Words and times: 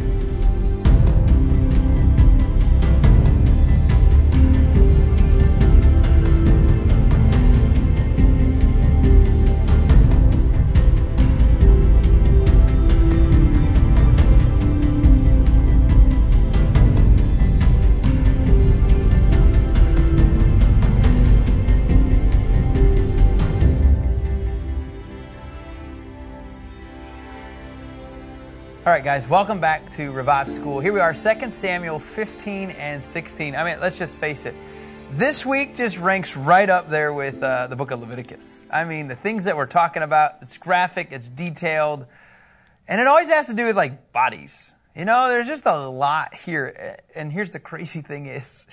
All 0.00 0.06
right, 0.06 0.29
guys, 29.10 29.26
welcome 29.26 29.58
back 29.58 29.90
to 29.90 30.12
Revive 30.12 30.48
School. 30.48 30.78
Here 30.78 30.92
we 30.92 31.00
are, 31.00 31.12
2 31.12 31.50
Samuel 31.50 31.98
15 31.98 32.70
and 32.70 33.04
16. 33.04 33.56
I 33.56 33.64
mean, 33.64 33.80
let's 33.80 33.98
just 33.98 34.20
face 34.20 34.46
it. 34.46 34.54
This 35.14 35.44
week 35.44 35.74
just 35.74 35.98
ranks 35.98 36.36
right 36.36 36.70
up 36.70 36.88
there 36.88 37.12
with 37.12 37.42
uh, 37.42 37.66
the 37.66 37.74
book 37.74 37.90
of 37.90 37.98
Leviticus. 37.98 38.66
I 38.70 38.84
mean, 38.84 39.08
the 39.08 39.16
things 39.16 39.46
that 39.46 39.56
we're 39.56 39.66
talking 39.66 40.04
about, 40.04 40.34
it's 40.42 40.56
graphic, 40.58 41.08
it's 41.10 41.26
detailed, 41.26 42.06
and 42.86 43.00
it 43.00 43.08
always 43.08 43.28
has 43.30 43.46
to 43.46 43.54
do 43.54 43.64
with 43.64 43.76
like 43.76 44.12
bodies. 44.12 44.72
You 44.94 45.06
know, 45.06 45.26
there's 45.26 45.48
just 45.48 45.66
a 45.66 45.88
lot 45.88 46.32
here. 46.32 46.96
And 47.16 47.32
here's 47.32 47.50
the 47.50 47.58
crazy 47.58 48.02
thing 48.02 48.26
is, 48.26 48.68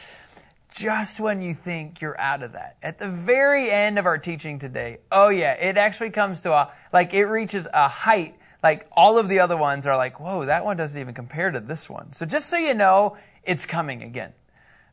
just 0.70 1.20
when 1.20 1.41
you 1.41 1.55
think 1.55 1.99
you're 1.99 2.22
out 2.22 2.44
of 2.44 2.52
that, 2.52 2.77
at 2.84 2.99
the 2.99 3.10
very 3.10 3.72
end 3.72 3.98
of 3.98 4.05
our 4.05 4.20
teaching 4.20 4.60
today, 4.60 4.99
oh 5.12 5.30
yeah, 5.30 5.54
it 5.54 5.80
actually 5.80 6.12
comes 6.12 6.41
to 6.41 6.54
a, 6.54 6.72
like 6.94 7.16
it 7.16 7.26
reaches 7.26 7.68
a 7.74 7.88
height 7.88 8.35
like 8.64 8.88
all 8.92 9.18
of 9.18 9.30
the 9.30 9.40
other 9.40 9.58
ones 9.58 9.86
are 9.86 9.96
like, 9.98 10.20
whoa, 10.20 10.46
that 10.46 10.66
one 10.66 10.78
doesn't 10.78 11.00
even 11.00 11.14
compare 11.14 11.52
to 11.52 11.60
this 11.60 11.90
one. 11.90 12.14
So 12.14 12.26
just 12.26 12.50
so 12.50 12.58
you 12.58 12.74
know, 12.74 13.18
it's 13.44 13.66
coming 13.66 14.04
again. 14.04 14.34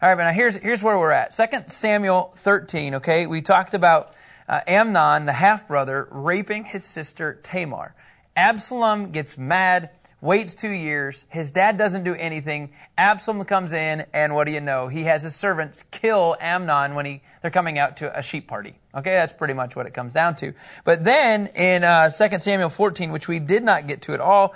All 0.02 0.08
right, 0.08 0.16
but 0.16 0.24
now 0.24 0.32
here's, 0.32 0.56
here's 0.56 0.82
where 0.82 0.98
we're 0.98 1.12
at. 1.12 1.30
2 1.30 1.44
Samuel 1.68 2.32
13, 2.36 2.96
okay? 2.96 3.26
We 3.26 3.40
talked 3.40 3.74
about 3.74 4.12
uh, 4.48 4.60
Amnon, 4.66 5.24
the 5.24 5.32
half 5.32 5.66
brother, 5.66 6.08
raping 6.10 6.64
his 6.64 6.84
sister 6.84 7.40
Tamar. 7.42 7.94
Absalom 8.36 9.12
gets 9.12 9.38
mad 9.38 9.90
waits 10.24 10.54
two 10.54 10.70
years. 10.70 11.26
His 11.28 11.50
dad 11.50 11.76
doesn't 11.76 12.02
do 12.02 12.14
anything. 12.14 12.70
Absalom 12.96 13.44
comes 13.44 13.74
in, 13.74 14.06
and 14.14 14.34
what 14.34 14.46
do 14.46 14.52
you 14.52 14.60
know? 14.62 14.88
He 14.88 15.04
has 15.04 15.22
his 15.22 15.36
servants 15.36 15.84
kill 15.90 16.34
Amnon 16.40 16.94
when 16.94 17.04
he, 17.04 17.20
they're 17.42 17.50
coming 17.50 17.78
out 17.78 17.98
to 17.98 18.18
a 18.18 18.22
sheep 18.22 18.48
party. 18.48 18.74
Okay, 18.94 19.12
that's 19.12 19.34
pretty 19.34 19.52
much 19.52 19.76
what 19.76 19.84
it 19.84 19.92
comes 19.92 20.14
down 20.14 20.34
to. 20.36 20.54
But 20.84 21.04
then 21.04 21.48
in 21.48 21.84
uh, 21.84 22.08
2 22.08 22.38
Samuel 22.38 22.70
14, 22.70 23.12
which 23.12 23.28
we 23.28 23.38
did 23.38 23.62
not 23.62 23.86
get 23.86 24.02
to 24.02 24.14
at 24.14 24.20
all, 24.20 24.54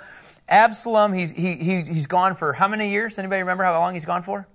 Absalom, 0.49 1.13
he's, 1.13 1.29
he, 1.29 1.53
he, 1.53 1.81
he's 1.83 2.07
gone 2.07 2.33
for 2.33 2.51
how 2.51 2.67
many 2.67 2.89
years? 2.89 3.19
Anybody 3.19 3.41
remember 3.41 3.63
how 3.63 3.79
long 3.79 3.93
he's 3.93 4.05
gone 4.05 4.23
for? 4.23 4.47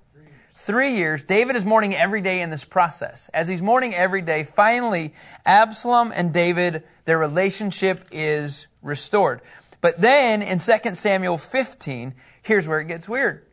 Three 0.57 0.95
years. 0.97 1.23
David 1.23 1.55
is 1.55 1.65
mourning 1.65 1.95
every 1.95 2.23
day 2.23 2.41
in 2.41 2.51
this 2.51 2.65
process. 2.65 3.31
As 3.33 3.47
he's 3.47 3.63
mourning 3.63 3.95
every 3.95 4.23
day, 4.23 4.43
finally, 4.43 5.15
Absalom 5.47 6.13
and 6.13 6.33
David, 6.33 6.83
their 7.05 7.19
relationship 7.19 8.09
is 8.11 8.67
restored. 8.83 9.41
But 9.85 10.01
then 10.01 10.41
in 10.41 10.61
2 10.61 10.95
Samuel 10.95 11.37
15, 11.37 12.15
here's 12.41 12.67
where 12.67 12.81
it 12.81 12.89
gets 12.89 13.07
weird. 13.07 13.45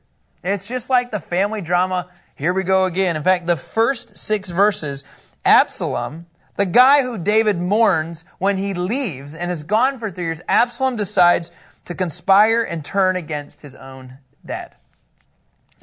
It's 0.46 0.66
just 0.66 0.90
like 0.90 1.12
the 1.12 1.20
family 1.20 1.60
drama. 1.60 2.08
Here 2.38 2.54
we 2.54 2.64
go 2.64 2.86
again. 2.86 3.18
In 3.18 3.24
fact, 3.24 3.48
the 3.48 3.58
first 3.58 4.16
six 4.16 4.50
verses, 4.50 5.04
Absalom, 5.44 6.28
the 6.56 6.66
guy 6.66 7.02
who 7.02 7.18
David 7.18 7.60
mourns 7.60 8.24
when 8.38 8.56
he 8.56 8.74
leaves 8.74 9.36
and 9.36 9.52
is 9.52 9.64
gone 9.64 10.00
for 10.00 10.10
three 10.10 10.24
years, 10.24 10.40
Absalom 10.48 10.96
decides 10.96 11.52
to 11.84 11.96
conspire 11.96 12.64
and 12.64 12.86
turn 12.86 13.18
against 13.18 13.62
his 13.62 13.76
own 13.76 14.14
dad. 14.46 14.74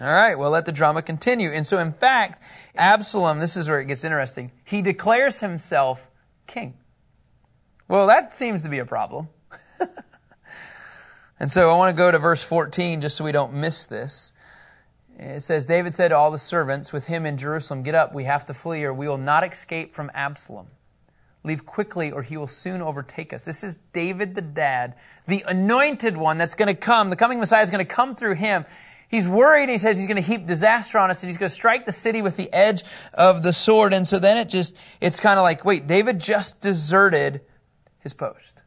All 0.01 0.07
right, 0.07 0.39
well, 0.39 0.49
let 0.49 0.65
the 0.65 0.73
drama 0.73 1.03
continue. 1.03 1.51
And 1.51 1.67
so, 1.67 1.77
in 1.77 1.93
fact, 1.93 2.43
Absalom, 2.75 3.39
this 3.39 3.59
is 3.59 3.69
where 3.69 3.81
it 3.81 3.85
gets 3.85 4.03
interesting, 4.03 4.51
he 4.65 4.81
declares 4.81 5.41
himself 5.41 6.09
king. 6.47 6.73
Well, 7.87 8.07
that 8.07 8.35
seems 8.35 8.63
to 8.63 8.71
be 8.71 8.79
a 8.79 8.87
problem. 8.87 9.29
And 11.41 11.51
so 11.51 11.71
I 11.71 11.77
want 11.77 11.95
to 11.95 12.01
go 12.01 12.11
to 12.11 12.19
verse 12.19 12.43
14 12.43 13.01
just 13.01 13.17
so 13.17 13.25
we 13.25 13.33
don't 13.33 13.55
miss 13.55 13.85
this. 13.85 14.33
It 15.19 15.43
says, 15.43 15.67
David 15.67 15.95
said 15.95 16.09
to 16.09 16.17
all 16.17 16.31
the 16.31 16.39
servants 16.39 16.93
with 16.93 17.07
him 17.07 17.27
in 17.27 17.37
Jerusalem, 17.37 17.83
Get 17.83 17.95
up, 17.95 18.15
we 18.15 18.25
have 18.25 18.47
to 18.47 18.55
flee, 18.55 18.85
or 18.85 18.95
we 18.95 19.09
will 19.09 19.19
not 19.19 19.45
escape 19.45 19.93
from 19.93 20.11
Absalom. 20.15 20.69
Leave 21.45 21.67
quickly, 21.67 22.13
or 22.13 22.23
he 22.23 22.37
will 22.37 22.47
soon 22.47 22.83
overtake 22.83 23.33
us. 23.33 23.45
This 23.45 23.65
is 23.65 23.77
David 23.93 24.35
the 24.35 24.43
dad, 24.43 24.95
the 25.27 25.45
anointed 25.49 26.17
one 26.17 26.39
that's 26.39 26.55
going 26.55 26.69
to 26.69 26.75
come. 26.75 27.11
The 27.11 27.17
coming 27.17 27.41
Messiah 27.41 27.63
is 27.63 27.71
going 27.71 27.85
to 27.85 27.93
come 27.93 28.15
through 28.15 28.35
him. 28.35 28.65
He's 29.09 29.27
worried, 29.27 29.63
and 29.63 29.73
he 29.73 29.79
says 29.79 29.97
he's 29.97 30.07
going 30.07 30.17
to 30.17 30.23
heap 30.23 30.47
disaster 30.47 30.99
on 30.99 31.11
us, 31.11 31.23
and 31.23 31.29
he's 31.29 31.39
going 31.39 31.49
to 31.49 31.55
strike 31.55 31.87
the 31.87 31.93
city 31.93 32.23
with 32.23 32.37
the 32.37 32.53
edge 32.53 32.83
of 33.15 33.43
the 33.43 33.53
sword. 33.53 33.95
And 33.95 34.07
so 34.07 34.19
then 34.19 34.37
it 34.37 34.49
just, 34.49 34.77
it's 35.01 35.19
kind 35.19 35.39
of 35.39 35.43
like, 35.43 35.65
wait, 35.65 35.87
David 35.87 36.21
just 36.21 36.61
deserted 36.61 37.41
his 38.01 38.13
post. 38.13 38.58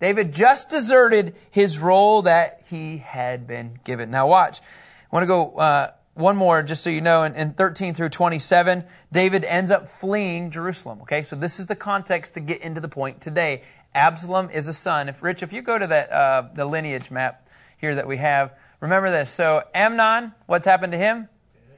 David 0.00 0.32
just 0.32 0.68
deserted 0.68 1.34
his 1.50 1.78
role 1.78 2.22
that 2.22 2.62
he 2.66 2.98
had 2.98 3.46
been 3.46 3.78
given. 3.84 4.10
Now, 4.10 4.26
watch. 4.26 4.60
I 4.60 5.16
want 5.16 5.22
to 5.22 5.28
go 5.28 5.50
uh, 5.56 5.90
one 6.14 6.36
more 6.36 6.62
just 6.62 6.82
so 6.82 6.90
you 6.90 7.00
know. 7.00 7.22
In, 7.22 7.34
in 7.34 7.52
13 7.52 7.94
through 7.94 8.08
27, 8.08 8.84
David 9.12 9.44
ends 9.44 9.70
up 9.70 9.88
fleeing 9.88 10.50
Jerusalem. 10.50 11.00
Okay, 11.02 11.22
so 11.22 11.36
this 11.36 11.60
is 11.60 11.66
the 11.66 11.76
context 11.76 12.34
to 12.34 12.40
get 12.40 12.60
into 12.62 12.80
the 12.80 12.88
point 12.88 13.20
today. 13.20 13.62
Absalom 13.94 14.50
is 14.50 14.66
a 14.66 14.74
son. 14.74 15.08
If 15.08 15.22
Rich, 15.22 15.42
if 15.42 15.52
you 15.52 15.62
go 15.62 15.78
to 15.78 15.86
that 15.86 16.10
uh, 16.10 16.48
the 16.54 16.64
lineage 16.64 17.10
map 17.10 17.48
here 17.78 17.94
that 17.94 18.06
we 18.06 18.16
have, 18.16 18.52
remember 18.80 19.10
this. 19.10 19.30
So 19.30 19.62
Amnon, 19.74 20.32
what's 20.46 20.66
happened 20.66 20.92
to 20.92 20.98
him? 20.98 21.28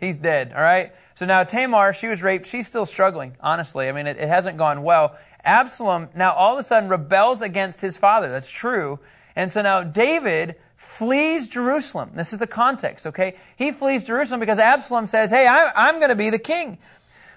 He's 0.01 0.17
dead. 0.17 0.53
All 0.55 0.63
right. 0.63 0.93
So 1.15 1.27
now 1.27 1.45
Tamar, 1.45 1.95
she 1.95 2.09
was 2.09 2.23
raped. 2.23 2.47
She's 2.47 2.67
still 2.67 2.87
struggling. 2.87 3.37
Honestly, 3.41 3.89
I 3.89 3.93
mean, 3.93 4.07
it, 4.07 4.19
it 4.19 4.29
hasn't 4.29 4.59
gone 4.59 4.83
well. 4.83 5.17
Absalom 5.47 6.09
now 6.15 6.33
all 6.33 6.55
of 6.55 6.59
a 6.59 6.63
sudden 6.63 6.89
rebels 6.89 7.41
against 7.41 7.81
his 7.81 7.97
father. 7.97 8.29
That's 8.31 8.51
true. 8.51 8.99
And 9.35 9.51
so 9.51 9.63
now 9.63 9.83
David 9.83 10.57
flees 10.77 11.49
Jerusalem. 11.49 12.13
This 12.15 12.33
is 12.33 12.39
the 12.39 12.47
context, 12.47 13.07
okay? 13.07 13.37
He 13.57 13.73
flees 13.73 14.05
Jerusalem 14.05 14.41
because 14.41 14.59
Absalom 14.59 15.07
says, 15.07 15.31
hey, 15.31 15.47
I, 15.47 15.89
am 15.89 15.99
going 15.99 16.11
to 16.11 16.17
be 16.17 16.31
the 16.31 16.39
king. 16.39 16.79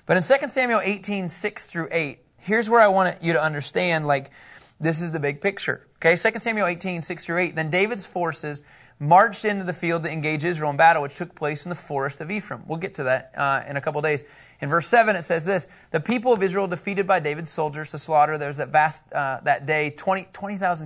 But 0.05 0.17
in 0.17 0.23
2 0.23 0.47
Samuel 0.47 0.81
18, 0.83 1.27
6 1.27 1.67
through 1.69 1.89
8, 1.91 2.19
here's 2.37 2.69
where 2.69 2.81
I 2.81 2.87
want 2.87 3.21
you 3.21 3.33
to 3.33 3.41
understand, 3.41 4.07
like, 4.07 4.31
this 4.79 5.01
is 5.01 5.11
the 5.11 5.19
big 5.19 5.41
picture. 5.41 5.85
Okay, 5.97 6.15
2 6.15 6.39
Samuel 6.39 6.67
18, 6.67 7.01
6 7.01 7.25
through 7.25 7.39
8. 7.39 7.55
Then 7.55 7.69
David's 7.69 8.05
forces 8.05 8.63
marched 8.99 9.45
into 9.45 9.63
the 9.63 9.73
field 9.73 10.03
to 10.03 10.11
engage 10.11 10.43
Israel 10.43 10.71
in 10.71 10.77
battle, 10.77 11.01
which 11.01 11.15
took 11.15 11.35
place 11.35 11.65
in 11.65 11.69
the 11.69 11.75
forest 11.75 12.21
of 12.21 12.31
Ephraim. 12.31 12.63
We'll 12.65 12.79
get 12.79 12.95
to 12.95 13.03
that 13.03 13.33
uh, 13.35 13.63
in 13.67 13.77
a 13.77 13.81
couple 13.81 14.01
days. 14.01 14.23
In 14.61 14.69
verse 14.69 14.87
7, 14.87 15.15
it 15.15 15.23
says 15.23 15.45
this 15.45 15.67
The 15.91 15.99
people 15.99 16.33
of 16.33 16.43
Israel 16.43 16.67
defeated 16.67 17.07
by 17.07 17.19
David's 17.19 17.49
soldiers 17.51 17.91
to 17.91 17.97
slaughter. 17.97 18.37
There 18.37 18.47
was 18.47 18.57
that 18.57 18.69
vast, 18.69 19.11
uh, 19.13 19.39
that 19.43 19.65
day, 19.65 19.91
20,000 19.91 20.31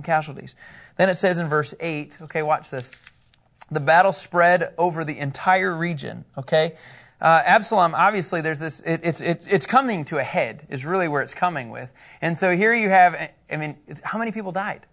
20, 0.02 0.06
casualties. 0.06 0.54
Then 0.96 1.08
it 1.08 1.16
says 1.16 1.38
in 1.38 1.48
verse 1.48 1.74
8, 1.80 2.18
okay, 2.22 2.42
watch 2.42 2.70
this. 2.70 2.90
The 3.70 3.80
battle 3.80 4.12
spread 4.12 4.74
over 4.78 5.04
the 5.04 5.18
entire 5.18 5.74
region, 5.74 6.24
okay? 6.38 6.76
Uh, 7.20 7.42
Absalom, 7.44 7.94
obviously, 7.94 8.42
there's 8.42 8.58
this, 8.58 8.80
it, 8.80 9.00
it's, 9.02 9.20
it, 9.20 9.46
it's 9.50 9.66
coming 9.66 10.04
to 10.04 10.18
a 10.18 10.22
head, 10.22 10.66
is 10.68 10.84
really 10.84 11.08
where 11.08 11.22
it's 11.22 11.34
coming 11.34 11.70
with. 11.70 11.92
And 12.20 12.36
so 12.36 12.54
here 12.54 12.74
you 12.74 12.90
have, 12.90 13.30
I 13.50 13.56
mean, 13.56 13.76
how 14.02 14.18
many 14.18 14.30
people 14.30 14.52
died? 14.52 14.86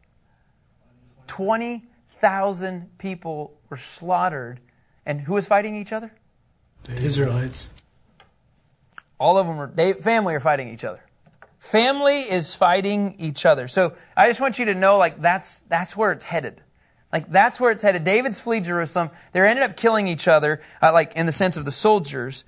20,000 1.28 2.98
people 2.98 3.60
were 3.70 3.78
slaughtered. 3.78 4.60
And 5.06 5.20
who 5.20 5.34
was 5.34 5.46
fighting 5.46 5.76
each 5.76 5.92
other? 5.92 6.12
The 6.84 6.96
Israelites. 6.96 7.70
All 9.22 9.38
of 9.38 9.46
them 9.46 9.62
are, 9.62 9.72
they, 9.72 9.94
family 9.94 10.34
are 10.34 10.40
fighting 10.40 10.70
each 10.70 10.84
other. 10.84 11.00
Family 11.60 12.22
is 12.22 12.56
fighting 12.56 13.18
each 13.20 13.46
other. 13.46 13.68
So 13.68 13.94
I 14.18 14.28
just 14.28 14.42
want 14.42 14.58
you 14.58 14.66
to 14.66 14.74
know, 14.74 14.98
like, 14.98 15.22
that's, 15.22 15.60
that's 15.70 15.96
where 15.96 16.12
it's 16.12 16.26
headed. 16.26 16.60
Like, 17.14 17.30
that's 17.30 17.60
where 17.60 17.70
it's 17.70 17.84
headed. 17.84 18.04
David's 18.04 18.40
flee 18.40 18.62
Jerusalem. 18.62 19.12
They 19.32 19.48
ended 19.48 19.64
up 19.64 19.78
killing 19.78 20.08
each 20.08 20.28
other, 20.28 20.60
uh, 20.82 20.92
like, 20.92 21.16
in 21.16 21.28
the 21.28 21.32
sense 21.32 21.56
of 21.56 21.66
the 21.66 21.72
soldiers. 21.72 22.46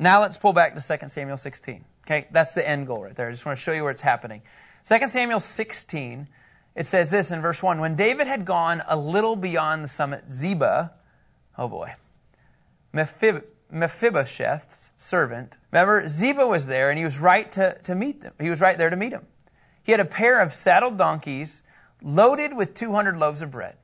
Now 0.00 0.20
let's 0.20 0.36
pull 0.36 0.52
back 0.52 0.74
to 0.74 0.98
2 0.98 1.08
Samuel 1.08 1.36
16. 1.36 1.84
Okay, 2.04 2.26
that's 2.32 2.52
the 2.52 2.68
end 2.68 2.88
goal 2.88 3.04
right 3.04 3.14
there. 3.14 3.28
I 3.28 3.30
just 3.30 3.46
want 3.46 3.56
to 3.56 3.62
show 3.62 3.70
you 3.70 3.84
where 3.84 3.92
it's 3.92 4.02
happening. 4.02 4.42
2 4.86 5.06
Samuel 5.06 5.38
16, 5.38 6.26
it 6.74 6.84
says 6.84 7.12
this 7.12 7.30
in 7.30 7.40
verse 7.40 7.62
1 7.62 7.78
When 7.78 7.94
David 7.94 8.26
had 8.26 8.44
gone 8.44 8.82
a 8.88 8.96
little 8.96 9.36
beyond 9.36 9.84
the 9.84 9.88
summit 9.88 10.24
Ziba, 10.32 10.94
oh 11.56 11.68
boy, 11.68 11.94
Mephib- 12.92 13.44
Mephibosheth's 13.70 14.90
servant. 14.96 15.58
Remember, 15.72 16.08
Ziba 16.08 16.46
was 16.46 16.66
there 16.66 16.90
and 16.90 16.98
he 16.98 17.04
was 17.04 17.18
right 17.18 17.50
to, 17.52 17.76
to 17.84 17.94
meet 17.94 18.20
them. 18.20 18.32
He 18.40 18.50
was 18.50 18.60
right 18.60 18.78
there 18.78 18.90
to 18.90 18.96
meet 18.96 19.12
him. 19.12 19.26
He 19.82 19.92
had 19.92 20.00
a 20.00 20.04
pair 20.04 20.40
of 20.40 20.54
saddled 20.54 20.98
donkeys 20.98 21.62
loaded 22.02 22.56
with 22.56 22.74
200 22.74 23.16
loaves 23.16 23.42
of 23.42 23.50
bread, 23.50 23.76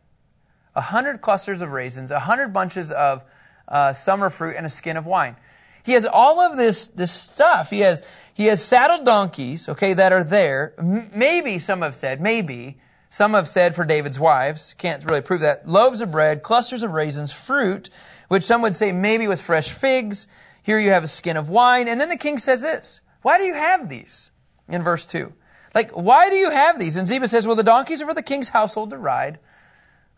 100 0.75 1.21
clusters 1.21 1.61
of 1.61 1.71
raisins, 1.71 2.11
100 2.11 2.53
bunches 2.53 2.93
of 2.93 3.25
uh, 3.69 3.93
summer 3.93 4.31
fruit, 4.31 4.55
and 4.57 4.67
a 4.67 4.71
skin 4.71 4.97
of 4.97 5.07
wine. 5.07 5.37
He 5.83 5.93
has 5.93 6.07
all 6.07 6.41
of 6.41 6.57
this, 6.57 6.89
this 6.89 7.13
stuff. 7.13 7.71
He 7.71 7.81
has, 7.81 8.03
he 8.33 8.47
has 8.47 8.63
saddled 8.63 9.05
donkeys, 9.05 9.69
okay, 9.69 9.95
that 9.95 10.13
are 10.13 10.25
there. 10.25 10.75
M- 10.79 11.11
maybe, 11.15 11.59
some 11.59 11.83
have 11.83 11.95
said, 11.95 12.21
maybe, 12.21 12.79
Some 13.11 13.35
have 13.35 13.49
said 13.49 13.77
for 13.77 13.85
David's 13.85 14.19
wives. 14.19 14.75
Can't 14.77 15.05
really 15.09 15.21
prove 15.21 15.43
that. 15.43 15.69
Loaves 15.69 16.01
of 16.01 16.11
bread, 16.11 16.43
clusters 16.43 16.83
of 16.83 16.91
raisins, 16.91 17.33
fruit, 17.33 17.89
which 18.29 18.43
some 18.43 18.63
would 18.63 18.75
say 18.75 18.93
maybe 18.93 19.29
with 19.29 19.41
fresh 19.41 19.71
figs. 19.71 20.27
Here 20.63 20.79
you 20.79 20.91
have 20.91 21.05
a 21.05 21.09
skin 21.09 21.37
of 21.37 21.49
wine. 21.49 21.89
And 21.89 22.01
then 22.01 22.09
the 22.09 22.17
king 22.17 22.39
says 22.39 22.63
this. 22.63 23.01
Why 23.23 23.39
do 23.39 23.45
you 23.45 23.55
have 23.55 23.89
these? 23.89 24.31
In 24.69 24.83
verse 24.83 25.07
2. 25.07 25.33
Like, 25.75 25.91
why 25.93 26.31
do 26.31 26.37
you 26.37 26.51
have 26.51 26.79
these? 26.79 26.97
And 26.97 27.07
Ziba 27.07 27.29
says, 27.29 27.47
well, 27.47 27.57
the 27.57 27.63
donkeys 27.63 28.01
are 28.01 28.07
for 28.07 28.15
the 28.15 28.23
king's 28.23 28.49
household 28.51 28.91
to 28.91 28.99
ride. 28.99 29.39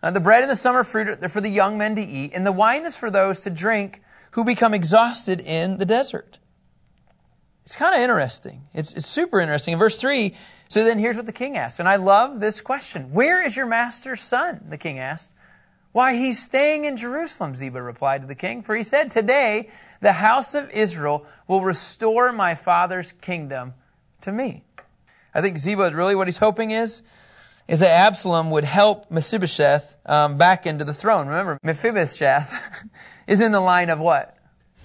Uh, 0.02 0.10
the 0.10 0.20
bread 0.20 0.42
and 0.42 0.50
the 0.50 0.56
summer 0.56 0.84
fruit 0.84 1.08
are 1.08 1.28
for 1.28 1.40
the 1.40 1.48
young 1.48 1.78
men 1.78 1.96
to 1.96 2.02
eat. 2.02 2.32
And 2.34 2.46
the 2.46 2.52
wine 2.52 2.84
is 2.84 2.96
for 2.96 3.10
those 3.10 3.40
to 3.40 3.50
drink 3.50 4.02
who 4.32 4.44
become 4.44 4.74
exhausted 4.74 5.40
in 5.40 5.78
the 5.78 5.86
desert. 5.86 6.38
It's 7.64 7.74
kind 7.74 7.94
of 7.94 8.00
interesting. 8.00 8.68
It's, 8.74 8.92
it's 8.92 9.08
super 9.08 9.40
interesting. 9.40 9.72
In 9.72 9.78
verse 9.78 9.96
3, 9.96 10.34
so 10.68 10.84
then 10.84 10.98
here's 10.98 11.16
what 11.16 11.26
the 11.26 11.32
king 11.32 11.56
asks. 11.56 11.80
And 11.80 11.88
I 11.88 11.96
love 11.96 12.38
this 12.38 12.60
question. 12.60 13.12
Where 13.12 13.44
is 13.44 13.56
your 13.56 13.66
master's 13.66 14.20
son? 14.20 14.66
The 14.68 14.78
king 14.78 14.98
asked. 14.98 15.32
Why, 15.96 16.14
he's 16.14 16.38
staying 16.38 16.84
in 16.84 16.98
Jerusalem, 16.98 17.56
Ziba 17.56 17.80
replied 17.80 18.20
to 18.20 18.26
the 18.26 18.34
king. 18.34 18.62
For 18.62 18.76
he 18.76 18.82
said, 18.82 19.10
Today 19.10 19.70
the 20.02 20.12
house 20.12 20.54
of 20.54 20.70
Israel 20.72 21.24
will 21.48 21.62
restore 21.62 22.32
my 22.32 22.54
father's 22.54 23.12
kingdom 23.12 23.72
to 24.20 24.30
me. 24.30 24.62
I 25.34 25.40
think 25.40 25.56
Ziba, 25.56 25.90
really 25.94 26.14
what 26.14 26.28
he's 26.28 26.36
hoping 26.36 26.70
is, 26.70 27.00
is 27.66 27.80
that 27.80 27.88
Absalom 27.88 28.50
would 28.50 28.64
help 28.64 29.10
Mephibosheth 29.10 29.96
um, 30.04 30.36
back 30.36 30.66
into 30.66 30.84
the 30.84 30.92
throne. 30.92 31.28
Remember, 31.28 31.58
Mephibosheth 31.62 32.52
is 33.26 33.40
in 33.40 33.52
the 33.52 33.60
line 33.60 33.88
of 33.88 33.98
what? 33.98 34.36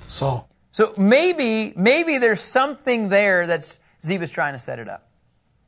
Saul. 0.08 0.48
So 0.72 0.94
maybe, 0.98 1.74
maybe 1.76 2.20
there's 2.20 2.40
something 2.40 3.10
there 3.10 3.48
that's 3.48 3.80
Ziba's 4.02 4.32
trying 4.32 4.54
to 4.54 4.60
set 4.60 4.80
it 4.80 4.88
up. 4.88 5.10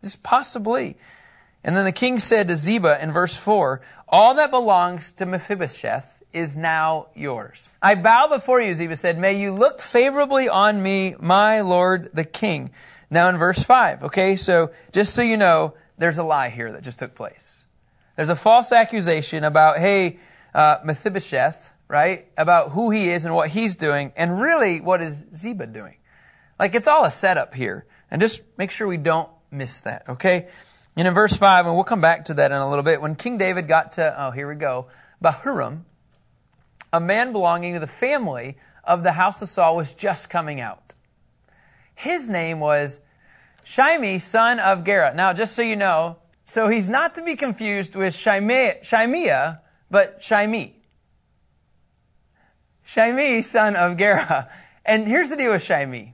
Just 0.06 0.24
possibly. 0.24 0.96
And 1.64 1.76
then 1.76 1.86
the 1.86 1.92
king 1.92 2.20
said 2.20 2.48
to 2.50 2.58
Ziba 2.58 3.02
in 3.02 3.12
verse 3.12 3.36
4, 3.38 3.82
All 4.10 4.36
that 4.36 4.52
belongs 4.52 5.12
to 5.14 5.26
Mephibosheth 5.26 6.24
is 6.34 6.58
now 6.58 7.08
yours. 7.16 7.70
I 7.82 7.96
bow 7.96 8.28
before 8.28 8.60
you, 8.60 8.74
Ziba 8.74 8.98
said, 8.98 9.18
May 9.18 9.40
you 9.40 9.54
look 9.54 9.82
favorably 9.82 10.50
on 10.50 10.82
me, 10.82 11.16
my 11.20 11.62
lord 11.62 12.10
the 12.14 12.26
king. 12.26 12.72
Now 13.10 13.30
in 13.30 13.38
verse 13.38 13.62
5, 13.64 14.04
okay, 14.06 14.36
so 14.36 14.72
just 14.92 15.14
so 15.14 15.22
you 15.22 15.38
know, 15.38 15.76
there's 15.98 16.18
a 16.18 16.24
lie 16.24 16.50
here 16.50 16.72
that 16.72 16.82
just 16.82 17.00
took 17.00 17.14
place. 17.14 17.64
There's 18.16 18.30
a 18.30 18.36
false 18.36 18.72
accusation 18.72 19.44
about, 19.44 19.78
hey, 19.78 20.20
uh, 20.54 20.78
Mephibosheth, 20.84 21.72
right, 21.88 22.28
about 22.38 22.72
who 22.72 22.90
he 22.90 23.10
is 23.10 23.26
and 23.26 23.34
what 23.36 23.50
he's 23.50 23.76
doing, 23.76 24.12
and 24.16 24.42
really 24.42 24.82
what 24.82 25.02
is 25.02 25.26
Ziba 25.36 25.68
doing. 25.68 25.98
Like 26.60 26.76
it's 26.76 26.88
all 26.88 27.06
a 27.06 27.12
setup 27.12 27.54
here. 27.54 27.86
And 28.10 28.22
just 28.22 28.42
make 28.58 28.72
sure 28.72 28.88
we 28.88 28.98
don't 28.98 29.30
miss 29.50 29.80
that, 29.82 30.04
okay? 30.08 30.48
And 30.96 31.08
in 31.08 31.14
verse 31.14 31.36
5, 31.36 31.66
and 31.66 31.76
we'll 31.76 31.84
come 31.84 32.02
back 32.02 32.26
to 32.26 32.36
that 32.36 32.52
in 32.52 32.58
a 32.58 32.70
little 32.70 32.84
bit, 32.84 33.02
when 33.02 33.16
King 33.16 33.38
David 33.38 33.68
got 33.68 33.94
to, 33.94 34.16
oh, 34.18 34.32
here 34.32 34.48
we 34.48 34.56
go, 34.56 34.88
Bahurim, 35.24 35.82
a 36.92 37.00
man 37.00 37.32
belonging 37.32 37.74
to 37.74 37.80
the 37.80 37.88
family 37.88 38.58
of 38.84 39.04
the 39.04 39.14
house 39.14 39.42
of 39.42 39.50
Saul 39.50 39.76
was 39.76 39.94
just 39.94 40.30
coming 40.30 40.62
out. 40.62 40.94
His 41.96 42.30
name 42.30 42.60
was 42.60 43.00
Shimei, 43.64 44.20
son 44.20 44.60
of 44.60 44.84
Gera. 44.84 45.16
Now, 45.16 45.34
just 45.34 45.56
so 45.56 45.62
you 45.62 45.76
know, 45.76 46.18
so 46.46 46.68
he's 46.68 46.90
not 46.90 47.16
to 47.16 47.24
be 47.24 47.36
confused 47.36 47.96
with 47.96 48.14
Shimea, 48.14 49.62
but 49.90 50.24
Shimei. 50.24 50.76
Shimei, 52.84 53.42
son 53.42 53.76
of 53.76 53.98
Gera. 53.98 54.50
And 54.86 55.08
here's 55.08 55.30
the 55.30 55.38
deal 55.38 55.54
with 55.54 55.64
Shimei. 55.64 56.13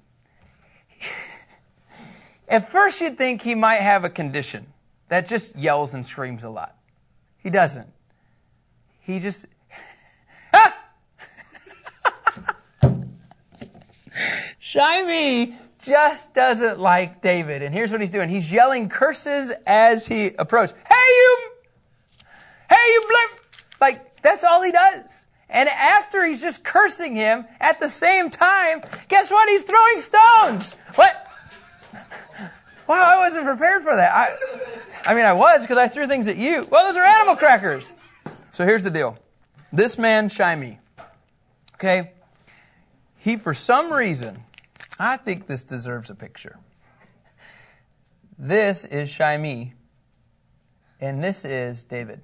At 2.50 2.68
first, 2.68 3.00
you'd 3.00 3.18
think 3.18 3.44
he 3.44 3.54
might 3.54 3.81
have 3.81 4.04
a 4.04 4.10
condition 4.10 4.66
that 5.07 5.28
just 5.28 5.56
yells 5.56 5.94
and 5.94 6.04
screams 6.04 6.44
a 6.44 6.50
lot. 6.50 6.75
He 7.38 7.51
doesn't. 7.51 7.88
He 9.01 9.19
just. 9.19 9.46
ah! 10.54 10.75
Shimei 14.57 15.54
just 15.81 16.34
doesn't 16.34 16.80
like 16.80 17.22
David. 17.22 17.62
And 17.62 17.74
here's 17.74 17.92
what 17.92 18.01
he's 18.01 18.10
doing. 18.10 18.30
He's 18.30 18.51
yelling 18.51 18.90
curses 18.90 19.54
as 19.68 20.07
he 20.07 20.31
approaches. 20.38 20.75
Hey, 20.88 20.96
you! 20.96 21.51
Hey, 22.68 22.75
you! 22.75 23.01
Like, 23.80 24.22
that's 24.22 24.44
all 24.44 24.62
he 24.62 24.72
does. 24.72 25.28
And 25.50 25.69
after 25.69 26.25
he's 26.25 26.42
just 26.42 26.63
cursing 26.63 27.16
him, 27.16 27.46
at 27.60 27.80
the 27.80 27.90
same 27.90 28.30
time, 28.30 28.81
guess 29.07 29.31
what? 29.31 29.50
He's 29.50 29.63
throwing 29.63 30.00
stones. 30.00 30.74
What? 30.96 31.28
Wow, 32.89 33.03
I 33.07 33.18
wasn't 33.19 33.45
prepared 33.45 33.83
for 33.83 33.95
that. 33.95 34.12
I, 34.15 35.12
I 35.12 35.13
mean, 35.13 35.24
I 35.24 35.33
was 35.33 35.62
because 35.62 35.77
I 35.77 35.88
threw 35.88 36.07
things 36.07 36.27
at 36.27 36.38
you. 36.38 36.68
Well, 36.71 36.88
those 36.88 36.97
are 36.97 37.03
animal 37.03 37.36
crackers. 37.36 37.94
So 38.51 38.65
here's 38.65 38.83
the 38.83 38.89
deal. 38.89 39.15
This 39.71 40.00
man, 40.00 40.27
Shimei, 40.27 40.80
okay, 41.75 42.13
he, 43.15 43.36
for 43.36 43.53
some 43.53 43.94
reason, 43.94 44.44
I 44.97 45.18
think 45.18 45.45
this 45.45 45.63
deserves 45.63 46.09
a 46.09 46.15
picture. 46.15 46.57
This 48.39 48.86
is 48.86 49.07
Shimei, 49.07 49.75
and 51.00 51.24
this 51.24 51.45
is 51.45 51.83
David. 51.83 52.21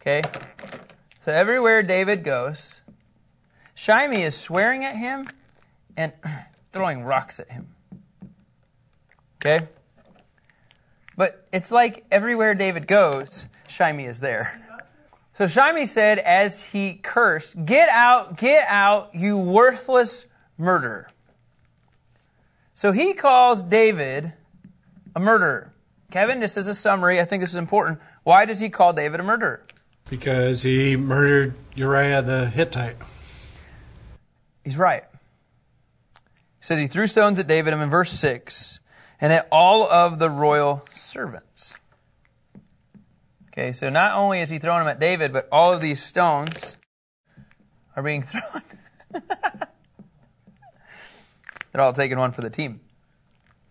Okay? 0.00 0.22
So 1.24 1.30
everywhere 1.30 1.84
David 1.84 2.24
goes, 2.24 2.82
Shimei 3.76 4.22
is 4.22 4.36
swearing 4.36 4.84
at 4.84 4.96
him 4.96 5.26
and 5.96 6.12
throwing 6.72 7.04
rocks 7.04 7.38
at 7.38 7.52
him. 7.52 7.68
Okay? 9.46 9.66
But 11.16 11.46
it's 11.52 11.70
like 11.72 12.04
everywhere 12.10 12.54
David 12.54 12.86
goes, 12.86 13.46
Shimei 13.68 14.06
is 14.06 14.20
there. 14.20 14.60
So 15.34 15.46
Shimei 15.46 15.84
said 15.84 16.18
as 16.18 16.62
he 16.62 16.94
cursed, 16.94 17.64
Get 17.64 17.88
out, 17.88 18.36
get 18.38 18.66
out, 18.68 19.14
you 19.14 19.38
worthless 19.38 20.26
murderer. 20.58 21.10
So 22.74 22.92
he 22.92 23.14
calls 23.14 23.62
David 23.62 24.32
a 25.14 25.20
murderer. 25.20 25.72
Kevin, 26.10 26.40
just 26.40 26.56
as 26.56 26.66
a 26.66 26.74
summary, 26.74 27.20
I 27.20 27.24
think 27.24 27.42
this 27.42 27.50
is 27.50 27.56
important. 27.56 28.00
Why 28.22 28.44
does 28.44 28.60
he 28.60 28.68
call 28.68 28.92
David 28.92 29.20
a 29.20 29.22
murderer? 29.22 29.62
Because 30.08 30.62
he 30.62 30.96
murdered 30.96 31.54
Uriah 31.74 32.22
the 32.22 32.46
Hittite. 32.46 32.96
He's 34.64 34.76
right. 34.76 35.04
He 36.14 36.20
says 36.60 36.78
he 36.78 36.86
threw 36.86 37.06
stones 37.06 37.38
at 37.38 37.46
David, 37.46 37.72
and 37.72 37.82
in 37.82 37.90
verse 37.90 38.12
6, 38.12 38.80
and 39.20 39.32
at 39.32 39.48
all 39.50 39.90
of 39.90 40.18
the 40.18 40.30
royal 40.30 40.84
servants. 40.90 41.74
Okay, 43.48 43.72
so 43.72 43.88
not 43.88 44.16
only 44.16 44.40
is 44.40 44.50
he 44.50 44.58
throwing 44.58 44.80
them 44.80 44.88
at 44.88 45.00
David, 45.00 45.32
but 45.32 45.48
all 45.50 45.72
of 45.72 45.80
these 45.80 46.02
stones 46.02 46.76
are 47.96 48.02
being 48.02 48.22
thrown. 48.22 48.62
They're 51.72 51.80
all 51.82 51.92
taking 51.92 52.18
one 52.18 52.32
for 52.32 52.42
the 52.42 52.50
team. 52.50 52.80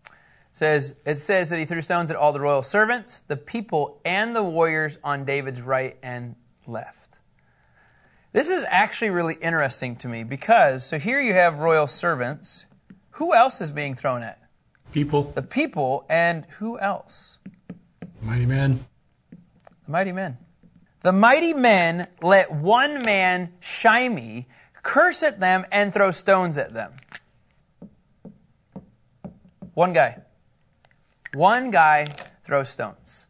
It 0.06 0.12
says 0.54 0.96
it 1.06 1.18
says 1.18 1.50
that 1.50 1.60
he 1.60 1.66
threw 1.66 1.82
stones 1.82 2.10
at 2.10 2.18
all 2.18 2.34
the 2.34 2.40
royal 2.40 2.64
servants, 2.64 3.22
the 3.22 3.38
people, 3.38 4.00
and 4.06 4.36
the 4.36 4.44
warriors 4.44 4.98
on 5.04 5.26
David's 5.26 5.62
right 5.62 5.98
and 6.02 6.36
left. 6.66 7.20
This 8.32 8.50
is 8.50 8.66
actually 8.70 9.12
really 9.12 9.36
interesting 9.36 9.96
to 9.98 10.08
me 10.08 10.24
because 10.24 10.86
so 10.86 11.00
here 11.00 11.22
you 11.22 11.34
have 11.34 11.60
royal 11.60 11.88
servants. 11.88 12.66
Who 13.12 13.34
else 13.34 13.62
is 13.62 13.72
being 13.72 13.96
thrown 13.96 14.24
at? 14.24 14.40
People. 14.96 15.34
The 15.36 15.42
people, 15.42 16.06
and 16.08 16.46
who 16.58 16.80
else? 16.80 17.38
Mighty 18.22 18.46
men. 18.46 18.86
The 19.30 19.92
mighty 19.92 20.14
men. 20.14 20.38
The 21.02 21.12
mighty 21.12 21.54
men 21.54 22.08
let 22.22 22.50
one 22.50 23.04
man, 23.04 23.52
Shimei, 23.60 24.48
curse 24.84 25.22
at 25.22 25.42
them 25.42 25.66
and 25.70 25.94
throw 25.94 26.12
stones 26.12 26.58
at 26.58 26.74
them. 26.74 26.94
One 29.74 29.92
guy. 29.92 30.22
One 31.34 31.72
guy 31.72 32.16
throws 32.46 32.70
stones. 32.70 33.25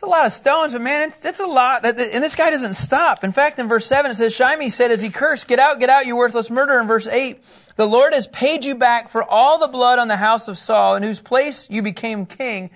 It's 0.00 0.06
a 0.06 0.08
lot 0.08 0.24
of 0.24 0.32
stones, 0.32 0.72
but 0.72 0.80
man, 0.80 1.06
it's, 1.08 1.22
it's 1.26 1.40
a 1.40 1.46
lot. 1.46 1.84
And 1.84 1.94
this 1.98 2.34
guy 2.34 2.48
doesn't 2.48 2.72
stop. 2.72 3.22
In 3.22 3.32
fact, 3.32 3.58
in 3.58 3.68
verse 3.68 3.84
7, 3.84 4.10
it 4.10 4.14
says, 4.14 4.34
Shimei 4.34 4.70
said 4.70 4.90
as 4.90 5.02
he 5.02 5.10
cursed, 5.10 5.46
Get 5.46 5.58
out, 5.58 5.78
get 5.78 5.90
out, 5.90 6.06
you 6.06 6.16
worthless 6.16 6.48
murderer. 6.48 6.80
In 6.80 6.88
verse 6.88 7.06
8, 7.06 7.44
the 7.76 7.84
Lord 7.84 8.14
has 8.14 8.26
paid 8.26 8.64
you 8.64 8.76
back 8.76 9.10
for 9.10 9.22
all 9.22 9.58
the 9.58 9.68
blood 9.68 9.98
on 9.98 10.08
the 10.08 10.16
house 10.16 10.48
of 10.48 10.56
Saul, 10.56 10.96
in 10.96 11.02
whose 11.02 11.20
place 11.20 11.68
you 11.68 11.82
became 11.82 12.24
king. 12.24 12.70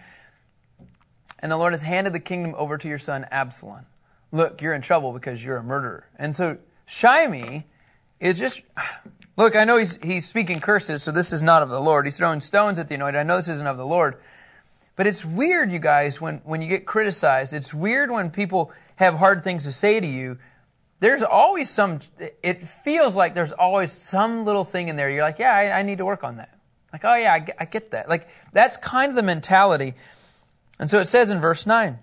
And 1.38 1.50
the 1.50 1.56
Lord 1.56 1.72
has 1.72 1.80
handed 1.80 2.12
the 2.12 2.20
kingdom 2.20 2.54
over 2.58 2.76
to 2.76 2.88
your 2.88 2.98
son 2.98 3.24
Absalom. 3.30 3.86
Look, 4.30 4.60
you're 4.60 4.74
in 4.74 4.82
trouble 4.82 5.14
because 5.14 5.42
you're 5.42 5.56
a 5.56 5.64
murderer. 5.64 6.06
And 6.18 6.36
so 6.36 6.58
Shimei 6.84 7.64
is 8.20 8.38
just, 8.38 8.60
look, 9.38 9.56
I 9.56 9.64
know 9.64 9.78
he's, 9.78 9.96
he's 10.02 10.28
speaking 10.28 10.60
curses, 10.60 11.02
so 11.02 11.10
this 11.10 11.32
is 11.32 11.42
not 11.42 11.62
of 11.62 11.70
the 11.70 11.80
Lord. 11.80 12.04
He's 12.04 12.18
throwing 12.18 12.42
stones 12.42 12.78
at 12.78 12.88
the 12.88 12.96
anointed. 12.96 13.18
I 13.18 13.22
know 13.22 13.36
this 13.36 13.48
isn't 13.48 13.66
of 13.66 13.78
the 13.78 13.86
Lord. 13.86 14.18
But 14.96 15.06
it's 15.06 15.24
weird, 15.24 15.72
you 15.72 15.78
guys, 15.78 16.20
when, 16.20 16.38
when 16.44 16.62
you 16.62 16.68
get 16.68 16.86
criticized. 16.86 17.52
It's 17.52 17.74
weird 17.74 18.10
when 18.10 18.30
people 18.30 18.72
have 18.96 19.14
hard 19.14 19.42
things 19.42 19.64
to 19.64 19.72
say 19.72 20.00
to 20.00 20.06
you 20.06 20.38
there's 21.00 21.22
always 21.22 21.68
some, 21.68 21.98
it 22.42 22.66
feels 22.66 23.14
like 23.14 23.34
there's 23.34 23.52
always 23.52 23.92
some 23.92 24.46
little 24.46 24.64
thing 24.64 24.88
in 24.88 24.96
there. 24.96 25.10
You're 25.10 25.22
like, 25.22 25.38
yeah, 25.38 25.52
I, 25.52 25.80
I 25.80 25.82
need 25.82 25.98
to 25.98 26.04
work 26.06 26.24
on 26.24 26.36
that. 26.38 26.58
Like, 26.94 27.04
oh 27.04 27.14
yeah, 27.14 27.34
I 27.34 27.40
get, 27.40 27.56
I 27.60 27.64
get 27.66 27.90
that. 27.90 28.08
Like, 28.08 28.26
that's 28.54 28.78
kind 28.78 29.10
of 29.10 29.16
the 29.16 29.22
mentality. 29.22 29.94
And 30.78 30.88
so 30.88 30.98
it 31.00 31.06
says 31.06 31.30
in 31.30 31.40
verse 31.40 31.66
9 31.66 31.98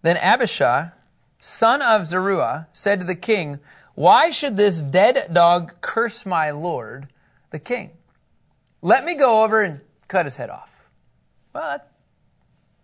Then 0.00 0.16
Abishai, 0.16 0.92
son 1.40 1.82
of 1.82 2.06
Zeruiah, 2.06 2.68
said 2.72 3.00
to 3.00 3.06
the 3.06 3.14
king, 3.14 3.58
Why 3.94 4.30
should 4.30 4.56
this 4.56 4.80
dead 4.80 5.28
dog 5.30 5.74
curse 5.82 6.24
my 6.24 6.52
lord, 6.52 7.08
the 7.50 7.58
king? 7.58 7.90
Let 8.80 9.04
me 9.04 9.14
go 9.14 9.44
over 9.44 9.62
and 9.62 9.80
cut 10.08 10.24
his 10.24 10.36
head 10.36 10.48
off. 10.48 10.71
Well, 11.52 11.62
that, 11.62 11.92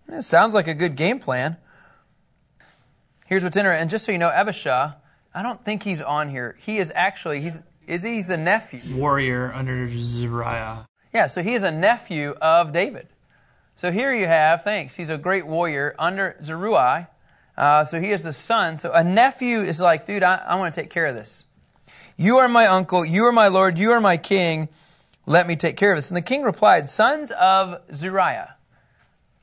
that 0.08 0.22
sounds 0.24 0.54
like 0.54 0.68
a 0.68 0.74
good 0.74 0.96
game 0.96 1.18
plan. 1.20 1.56
Here's 3.26 3.44
what's 3.44 3.56
interesting. 3.56 3.82
And 3.82 3.90
just 3.90 4.04
so 4.04 4.12
you 4.12 4.18
know, 4.18 4.30
Abishai, 4.30 4.92
I 5.34 5.42
don't 5.42 5.64
think 5.64 5.82
he's 5.82 6.00
on 6.00 6.30
here. 6.30 6.56
He 6.60 6.78
is 6.78 6.92
actually, 6.94 7.40
he's, 7.40 7.60
is 7.86 8.02
he? 8.02 8.16
He's 8.16 8.28
the 8.28 8.36
nephew. 8.36 8.96
Warrior 8.96 9.52
under 9.54 9.90
Zeruiah. 9.90 10.86
Yeah, 11.12 11.26
so 11.26 11.42
he 11.42 11.54
is 11.54 11.62
a 11.62 11.70
nephew 11.70 12.34
of 12.40 12.72
David. 12.72 13.08
So 13.76 13.92
here 13.92 14.12
you 14.12 14.26
have, 14.26 14.64
thanks, 14.64 14.96
he's 14.96 15.08
a 15.08 15.16
great 15.16 15.46
warrior 15.46 15.94
under 15.98 16.36
Zeruiah. 16.42 17.08
Uh, 17.56 17.84
so 17.84 18.00
he 18.00 18.10
is 18.10 18.22
the 18.22 18.32
son. 18.32 18.76
So 18.76 18.92
a 18.92 19.04
nephew 19.04 19.58
is 19.58 19.80
like, 19.80 20.06
dude, 20.06 20.22
I, 20.22 20.36
I 20.36 20.54
want 20.56 20.74
to 20.74 20.80
take 20.80 20.90
care 20.90 21.06
of 21.06 21.14
this. 21.14 21.44
You 22.16 22.38
are 22.38 22.48
my 22.48 22.66
uncle. 22.66 23.04
You 23.04 23.24
are 23.24 23.32
my 23.32 23.48
lord. 23.48 23.78
You 23.78 23.92
are 23.92 24.00
my 24.00 24.16
king. 24.16 24.68
Let 25.26 25.46
me 25.46 25.56
take 25.56 25.76
care 25.76 25.92
of 25.92 25.98
this. 25.98 26.10
And 26.10 26.16
the 26.16 26.22
king 26.22 26.42
replied, 26.42 26.88
Sons 26.88 27.30
of 27.30 27.80
Zeruiah, 27.94 28.56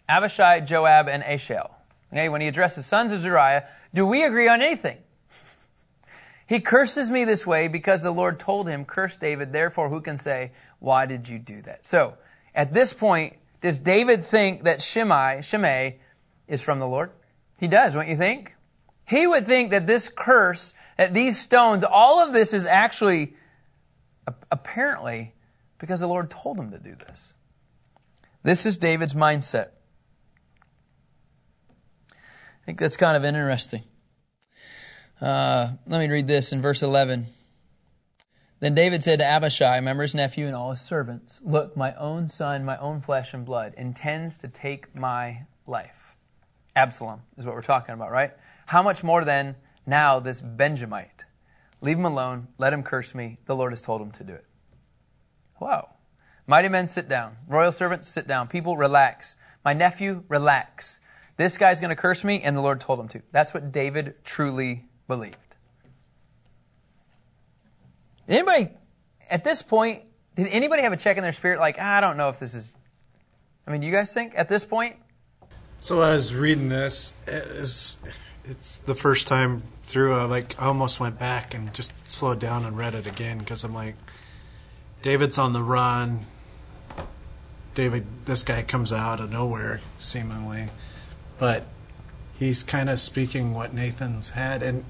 Abishai, 0.08 0.62
Joab, 0.62 1.08
and 1.08 1.24
Asahel. 1.24 1.72
Okay, 2.12 2.30
when 2.30 2.42
he 2.42 2.48
addresses 2.48 2.86
sons 2.86 3.12
of 3.12 3.22
Zeruiah, 3.22 3.68
do 3.94 4.06
we 4.06 4.24
agree 4.24 4.48
on 4.48 4.62
anything? 4.62 4.98
He 6.48 6.60
curses 6.60 7.10
me 7.10 7.26
this 7.26 7.44
way 7.44 7.68
because 7.68 8.04
the 8.04 8.12
Lord 8.12 8.40
told 8.40 8.70
him, 8.70 8.86
Curse 8.86 9.18
David, 9.18 9.52
therefore 9.52 9.90
who 9.90 10.00
can 10.00 10.16
say, 10.16 10.52
Why 10.78 11.08
did 11.08 11.28
you 11.28 11.40
do 11.40 11.60
that? 11.64 11.88
So, 11.88 12.14
at 12.54 12.72
this 12.72 12.94
point, 12.94 13.38
does 13.62 13.80
David 13.80 14.24
think 14.24 14.66
that 14.66 14.80
Shimei, 14.80 15.42
Shimei 15.42 15.98
is 16.48 16.62
from 16.62 16.78
the 16.78 16.88
Lord? 16.88 17.10
He 17.60 17.68
does, 17.68 17.96
wouldn't 17.96 18.12
you 18.12 18.16
think? 18.16 18.56
He 19.08 19.26
would 19.26 19.48
think 19.48 19.72
that 19.72 19.88
this 19.88 20.08
curse, 20.08 20.76
that 20.98 21.16
these 21.16 21.40
stones, 21.40 21.84
all 21.84 22.20
of 22.24 22.32
this 22.32 22.54
is 22.54 22.68
actually 22.68 23.34
apparently 24.52 25.34
because 25.78 26.00
the 26.00 26.08
Lord 26.08 26.30
told 26.30 26.58
him 26.58 26.72
to 26.72 26.80
do 26.80 26.96
this. 26.96 27.34
This 28.44 28.66
is 28.66 28.78
David's 28.78 29.14
mindset. 29.14 29.70
I 32.66 32.74
think 32.74 32.80
that's 32.80 32.98
kind 32.98 33.16
of 33.16 33.24
interesting. 33.24 33.84
Uh, 35.22 35.74
let 35.86 36.00
me 36.00 36.08
read 36.08 36.26
this 36.26 36.52
in 36.52 36.64
verse 36.64 36.82
11. 36.82 37.28
Then 38.60 38.74
David 38.74 39.04
said 39.04 39.20
to 39.20 39.26
Abishai, 39.26 39.76
remember 39.76 40.02
his 40.02 40.16
nephew 40.16 40.48
and 40.48 40.56
all 40.56 40.72
his 40.72 40.82
servants, 40.82 41.40
Look, 41.44 41.78
my 41.78 41.94
own 41.94 42.28
son, 42.28 42.66
my 42.66 42.76
own 42.78 43.02
flesh 43.02 43.36
and 43.36 43.46
blood, 43.46 43.76
intends 43.78 44.40
to 44.40 44.48
take 44.48 44.96
my 44.96 45.46
life. 45.68 46.16
Absalom 46.76 47.22
is 47.38 47.46
what 47.46 47.54
we're 47.54 47.62
talking 47.62 47.94
about, 47.94 48.10
right? 48.10 48.32
How 48.66 48.82
much 48.82 49.04
more 49.04 49.24
then 49.24 49.58
now 49.86 50.20
this 50.20 50.42
Benjamite? 50.42 51.26
Leave 51.82 52.00
him 52.00 52.06
alone, 52.06 52.48
let 52.58 52.74
him 52.74 52.82
curse 52.82 53.14
me. 53.14 53.38
The 53.46 53.56
Lord 53.56 53.74
has 53.74 53.82
told 53.82 54.02
him 54.02 54.10
to 54.14 54.24
do 54.24 54.34
it. 54.34 54.46
Whoa. 55.58 55.88
Mighty 56.48 56.70
men, 56.70 56.88
sit 56.88 57.08
down. 57.08 57.38
Royal 57.48 57.72
servants, 57.72 58.08
sit 58.08 58.26
down. 58.28 58.48
People, 58.48 58.76
relax. 58.76 59.36
My 59.64 59.74
nephew, 59.74 60.24
relax. 60.30 61.00
This 61.38 61.58
guy's 61.58 61.82
going 61.82 61.90
to 61.90 61.96
curse 61.96 62.24
me, 62.24 62.42
and 62.42 62.56
the 62.56 62.62
Lord 62.62 62.80
told 62.80 63.00
him 63.00 63.08
to. 63.10 63.22
That's 63.32 63.54
what 63.54 63.72
David 63.72 64.16
truly 64.24 64.86
believed. 65.08 65.36
Anybody, 68.28 68.70
at 69.30 69.44
this 69.44 69.62
point, 69.62 70.04
did 70.36 70.48
anybody 70.48 70.84
have 70.84 70.94
a 70.94 70.98
check 70.98 71.18
in 71.18 71.24
their 71.24 71.34
spirit 71.34 71.60
like, 71.60 71.78
ah, 71.80 71.98
I 71.98 72.02
don't 72.02 72.18
know 72.18 72.30
if 72.30 72.40
this 72.40 72.54
is. 72.54 72.74
I 73.68 73.72
mean, 73.72 73.82
do 73.82 73.88
you 73.88 73.94
guys 73.94 74.14
think 74.14 74.34
at 74.36 74.50
this 74.50 74.64
point? 74.64 74.96
So 75.80 76.02
I 76.02 76.14
was 76.14 76.34
reading 76.34 76.70
this. 76.70 77.14
It's, 77.28 77.98
it's 78.46 78.80
the 78.80 78.96
first 78.96 79.28
time 79.28 79.64
through. 79.86 80.16
I 80.16 80.24
like 80.24 80.60
I 80.60 80.66
almost 80.66 81.00
went 81.00 81.20
back 81.20 81.54
and 81.54 81.74
just 81.74 81.94
slowed 82.06 82.40
down 82.40 82.66
and 82.66 82.78
read 82.78 82.96
it 82.96 83.08
again 83.08 83.40
because 83.40 83.64
I'm 83.64 83.74
like, 83.74 83.96
David's 85.02 85.38
on 85.38 85.54
the 85.54 85.62
run. 85.62 86.22
David, 87.76 88.06
this 88.26 88.44
guy 88.44 88.64
comes 88.64 88.94
out 88.94 89.20
of 89.20 89.32
nowhere 89.32 89.82
seemingly, 90.00 90.68
but 91.38 91.68
he's 92.38 92.64
kind 92.64 92.90
of 92.90 93.00
speaking 93.00 93.54
what 93.54 93.74
Nathan's 93.74 94.30
had, 94.30 94.62
and 94.64 94.86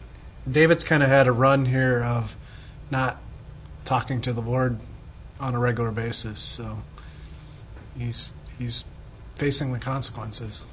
David's 0.50 0.84
kind 0.84 1.04
of 1.04 1.10
had 1.10 1.28
a 1.28 1.32
run 1.32 1.66
here 1.66 2.04
of 2.04 2.36
not 2.92 3.18
talking 3.84 4.22
to 4.22 4.34
the 4.34 4.42
Lord 4.42 4.80
on 5.40 5.56
a 5.56 5.60
regular 5.60 5.92
basis, 5.92 6.42
so 6.42 6.84
he's 7.98 8.34
he's 8.58 8.86
facing 9.36 9.74
the 9.74 9.80
consequences. 9.80 10.66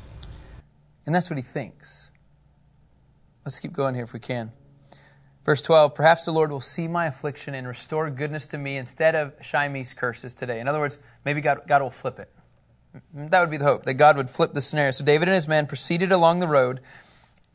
And 1.04 1.14
that's 1.14 1.28
what 1.28 1.36
he 1.36 1.42
thinks. 1.42 2.10
Let's 3.44 3.58
keep 3.58 3.72
going 3.72 3.94
here 3.94 4.04
if 4.04 4.12
we 4.12 4.20
can. 4.20 4.52
Verse 5.44 5.60
12, 5.60 5.96
perhaps 5.96 6.24
the 6.24 6.30
Lord 6.30 6.52
will 6.52 6.60
see 6.60 6.86
my 6.86 7.06
affliction 7.06 7.54
and 7.54 7.66
restore 7.66 8.08
goodness 8.10 8.46
to 8.48 8.58
me 8.58 8.76
instead 8.76 9.16
of 9.16 9.36
Shimei's 9.40 9.92
curses 9.92 10.34
today. 10.34 10.60
In 10.60 10.68
other 10.68 10.78
words, 10.78 10.98
maybe 11.24 11.40
God, 11.40 11.62
God 11.66 11.82
will 11.82 11.90
flip 11.90 12.20
it. 12.20 12.30
That 13.14 13.40
would 13.40 13.50
be 13.50 13.56
the 13.56 13.64
hope, 13.64 13.84
that 13.84 13.94
God 13.94 14.16
would 14.16 14.30
flip 14.30 14.52
the 14.52 14.60
scenario. 14.60 14.90
So 14.90 15.04
David 15.04 15.28
and 15.28 15.34
his 15.34 15.48
men 15.48 15.66
proceeded 15.66 16.12
along 16.12 16.40
the 16.40 16.48
road 16.48 16.80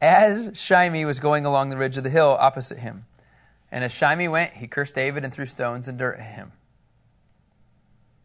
as 0.02 0.52
Shimei 0.54 1.06
was 1.06 1.20
going 1.20 1.46
along 1.46 1.70
the 1.70 1.78
ridge 1.78 1.98
of 1.98 2.04
the 2.04 2.10
hill 2.10 2.38
opposite 2.40 2.80
him. 2.80 3.06
And 3.72 3.84
as 3.84 3.92
Shimei 3.92 4.28
went, 4.28 4.54
he 4.54 4.68
cursed 4.68 4.96
David 4.96 5.24
and 5.24 5.34
threw 5.34 5.46
stones 5.46 5.88
and 5.88 5.98
dirt 5.98 6.20
at 6.20 6.26
him. 6.26 6.52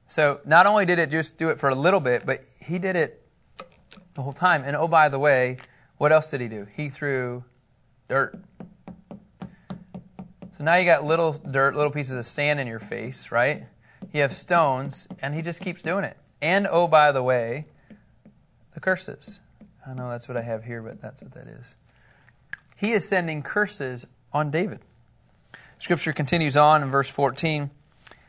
So 0.08 0.40
not 0.44 0.66
only 0.66 0.84
did 0.84 0.98
it 0.98 1.10
just 1.10 1.38
do 1.38 1.48
it 1.48 1.58
for 1.58 1.70
a 1.70 1.74
little 1.74 2.00
bit, 2.00 2.26
but 2.26 2.44
he 2.60 2.78
did 2.78 2.96
it 2.96 3.26
the 4.14 4.22
whole 4.22 4.34
time. 4.34 4.62
And 4.64 4.76
oh, 4.76 4.88
by 4.88 5.08
the 5.08 5.18
way, 5.18 5.56
what 5.96 6.12
else 6.12 6.30
did 6.30 6.40
he 6.40 6.48
do? 6.48 6.66
He 6.76 6.90
threw 6.90 7.44
dirt. 8.08 8.38
So 10.52 10.64
now 10.64 10.74
you 10.74 10.84
got 10.84 11.04
little 11.04 11.32
dirt, 11.32 11.74
little 11.74 11.90
pieces 11.90 12.16
of 12.16 12.26
sand 12.26 12.60
in 12.60 12.66
your 12.66 12.78
face, 12.78 13.30
right? 13.30 13.64
You 14.12 14.20
have 14.20 14.34
stones, 14.34 15.08
and 15.22 15.34
he 15.34 15.40
just 15.40 15.62
keeps 15.62 15.80
doing 15.80 16.04
it. 16.04 16.16
And 16.42 16.66
oh, 16.68 16.88
by 16.88 17.12
the 17.12 17.22
way, 17.22 17.66
the 18.74 18.80
curses. 18.80 19.38
I 19.86 19.94
know 19.94 20.10
that's 20.10 20.26
what 20.26 20.36
I 20.36 20.42
have 20.42 20.64
here, 20.64 20.82
but 20.82 21.00
that's 21.00 21.22
what 21.22 21.32
that 21.32 21.46
is. 21.46 21.74
He 22.76 22.90
is 22.90 23.08
sending 23.08 23.42
curses 23.42 24.04
on 24.32 24.50
David. 24.50 24.80
Scripture 25.78 26.12
continues 26.12 26.56
on 26.56 26.82
in 26.82 26.90
verse 26.90 27.08
14. 27.08 27.70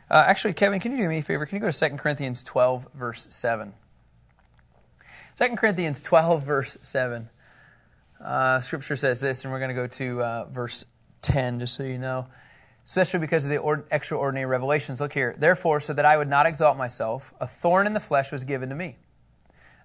Uh, 0.10 0.24
actually, 0.28 0.54
Kevin, 0.54 0.80
can 0.80 0.92
you 0.92 1.00
do 1.00 1.10
me 1.10 1.18
a 1.18 1.24
favor? 1.24 1.48
Can 1.48 1.56
you 1.56 1.62
go 1.62 1.72
to 1.72 1.90
2 1.90 1.98
Corinthians 1.98 2.44
12, 2.44 2.88
verse 2.94 3.26
7? 3.32 3.74
2 5.38 5.56
Corinthians 5.56 6.00
12, 6.02 6.44
verse 6.44 6.78
7. 6.84 7.30
Uh, 8.24 8.60
scripture 8.60 8.96
says 8.96 9.20
this, 9.22 9.44
and 9.44 9.52
we're 9.52 9.60
going 9.60 9.70
to 9.70 9.76
go 9.76 9.88
to 9.88 10.24
uh, 10.24 10.46
verse 10.46 10.86
10, 11.24 11.60
just 11.60 11.74
so 11.74 11.84
you 11.84 11.98
know. 11.98 12.28
Especially 12.86 13.20
because 13.20 13.46
of 13.46 13.50
the 13.50 13.58
or- 13.58 13.86
extraordinary 13.92 14.46
revelations. 14.46 15.00
Look 15.00 15.14
here. 15.14 15.36
Therefore, 15.38 15.80
so 15.80 15.94
that 15.94 16.06
I 16.06 16.18
would 16.18 16.28
not 16.28 16.46
exalt 16.46 16.78
myself, 16.78 17.34
a 17.40 17.48
thorn 17.48 17.88
in 17.88 17.94
the 17.94 18.00
flesh 18.00 18.32
was 18.32 18.44
given 18.44 18.70
to 18.70 18.76
me, 18.76 18.98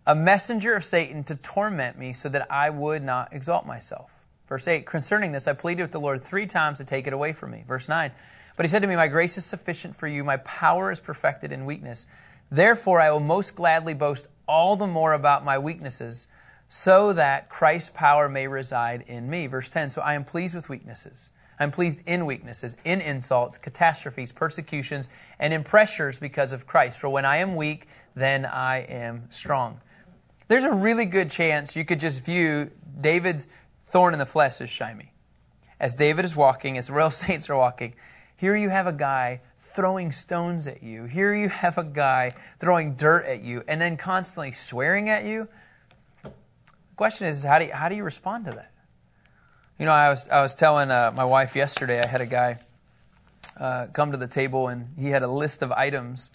a 0.06 0.14
messenger 0.14 0.74
of 0.74 0.84
Satan 0.84 1.22
to 1.24 1.36
torment 1.36 1.98
me, 1.98 2.12
so 2.12 2.28
that 2.28 2.50
I 2.50 2.70
would 2.70 3.02
not 3.02 3.32
exalt 3.32 3.66
myself. 3.66 4.10
Verse 4.48 4.66
8, 4.66 4.86
concerning 4.86 5.30
this, 5.30 5.46
I 5.46 5.52
pleaded 5.52 5.82
with 5.82 5.92
the 5.92 6.00
Lord 6.00 6.24
three 6.24 6.46
times 6.46 6.78
to 6.78 6.84
take 6.84 7.06
it 7.06 7.12
away 7.12 7.32
from 7.32 7.50
me. 7.50 7.64
Verse 7.68 7.88
9, 7.88 8.10
but 8.56 8.64
he 8.64 8.68
said 8.68 8.82
to 8.82 8.88
me, 8.88 8.96
My 8.96 9.06
grace 9.06 9.38
is 9.38 9.44
sufficient 9.44 9.94
for 9.94 10.08
you, 10.08 10.24
my 10.24 10.38
power 10.38 10.90
is 10.90 11.00
perfected 11.00 11.52
in 11.52 11.66
weakness. 11.66 12.06
Therefore, 12.50 13.00
I 13.00 13.12
will 13.12 13.20
most 13.20 13.54
gladly 13.54 13.94
boast 13.94 14.26
all 14.48 14.74
the 14.74 14.86
more 14.86 15.12
about 15.12 15.44
my 15.44 15.58
weaknesses, 15.58 16.26
so 16.68 17.12
that 17.12 17.48
Christ's 17.48 17.90
power 17.90 18.28
may 18.28 18.48
reside 18.48 19.04
in 19.06 19.28
me. 19.28 19.46
Verse 19.46 19.68
10, 19.68 19.90
so 19.90 20.00
I 20.00 20.14
am 20.14 20.24
pleased 20.24 20.54
with 20.54 20.68
weaknesses. 20.68 21.30
I'm 21.60 21.70
pleased 21.70 22.02
in 22.06 22.24
weaknesses, 22.26 22.76
in 22.84 23.00
insults, 23.00 23.58
catastrophes, 23.58 24.32
persecutions, 24.32 25.08
and 25.38 25.52
in 25.52 25.64
pressures 25.64 26.18
because 26.18 26.52
of 26.52 26.66
Christ. 26.66 26.98
For 26.98 27.08
when 27.08 27.24
I 27.24 27.38
am 27.38 27.56
weak, 27.56 27.88
then 28.14 28.46
I 28.46 28.78
am 28.82 29.24
strong. 29.30 29.80
There's 30.46 30.64
a 30.64 30.72
really 30.72 31.04
good 31.04 31.30
chance 31.30 31.76
you 31.76 31.84
could 31.84 32.00
just 32.00 32.24
view 32.24 32.70
David's 33.00 33.46
thorn 33.84 34.12
in 34.12 34.18
the 34.18 34.26
flesh 34.26 34.60
is 34.60 34.70
Shimei. 34.70 35.12
As 35.80 35.94
David 35.94 36.24
is 36.24 36.34
walking, 36.34 36.78
as 36.78 36.86
the 36.86 36.92
royal 36.92 37.10
saints 37.12 37.50
are 37.50 37.56
walking, 37.56 37.94
here 38.36 38.56
you 38.56 38.68
have 38.68 38.86
a 38.86 38.92
guy 38.92 39.40
throwing 39.60 40.10
stones 40.12 40.66
at 40.66 40.82
you. 40.82 41.04
Here 41.04 41.34
you 41.34 41.48
have 41.48 41.76
a 41.76 41.84
guy 41.84 42.34
throwing 42.58 42.94
dirt 42.94 43.26
at 43.26 43.42
you 43.42 43.62
and 43.68 43.80
then 43.80 43.96
constantly 43.96 44.52
swearing 44.52 45.10
at 45.10 45.24
you. 45.24 45.48
The 46.22 46.30
question 46.96 47.26
is, 47.26 47.44
how 47.44 47.58
do 47.58 47.66
you, 47.66 47.72
how 47.72 47.88
do 47.88 47.94
you 47.94 48.04
respond 48.04 48.46
to 48.46 48.52
that? 48.52 48.72
You 49.78 49.86
know, 49.86 49.92
I 49.92 50.10
was, 50.10 50.28
I 50.28 50.40
was 50.40 50.56
telling 50.56 50.90
uh, 50.90 51.12
my 51.14 51.24
wife 51.24 51.54
yesterday, 51.54 52.02
I 52.02 52.06
had 52.08 52.20
a 52.20 52.26
guy 52.26 52.58
uh, 53.56 53.86
come 53.92 54.10
to 54.10 54.18
the 54.18 54.26
table 54.26 54.66
and 54.66 54.88
he 54.98 55.10
had 55.10 55.22
a 55.22 55.28
list 55.28 55.62
of 55.62 55.70
items 55.70 56.32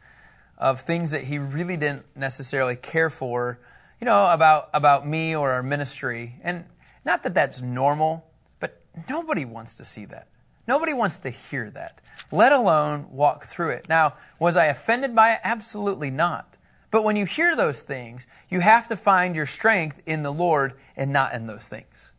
of 0.58 0.80
things 0.80 1.12
that 1.12 1.26
he 1.26 1.40
really 1.40 1.76
didn't 1.76 2.06
necessarily 2.16 2.78
care 2.78 3.10
for, 3.10 3.60
you 4.00 4.06
know, 4.06 4.32
about, 4.32 4.70
about 4.74 5.06
me 5.06 5.36
or 5.36 5.52
our 5.52 5.62
ministry. 5.62 6.36
And 6.42 6.64
not 7.04 7.24
that 7.24 7.34
that's 7.34 7.62
normal, 7.62 8.26
but 8.62 8.80
nobody 9.10 9.44
wants 9.44 9.76
to 9.76 9.84
see 9.84 10.06
that. 10.06 10.30
Nobody 10.66 10.94
wants 10.94 11.20
to 11.20 11.30
hear 11.30 11.70
that, 11.72 12.00
let 12.32 12.54
alone 12.54 13.08
walk 13.12 13.44
through 13.44 13.72
it. 13.72 13.90
Now, 13.90 14.14
was 14.40 14.56
I 14.56 14.68
offended 14.68 15.14
by 15.14 15.34
it? 15.34 15.42
Absolutely 15.44 16.12
not. 16.12 16.58
But 16.92 17.04
when 17.04 17.18
you 17.18 17.26
hear 17.26 17.58
those 17.58 17.82
things, 17.82 18.26
you 18.50 18.62
have 18.62 18.88
to 18.88 18.96
find 18.96 19.36
your 19.36 19.48
strength 19.48 20.02
in 20.06 20.24
the 20.24 20.32
Lord 20.32 20.76
and 20.96 21.12
not 21.12 21.34
in 21.34 21.48
those 21.48 21.68
things. 21.68 22.12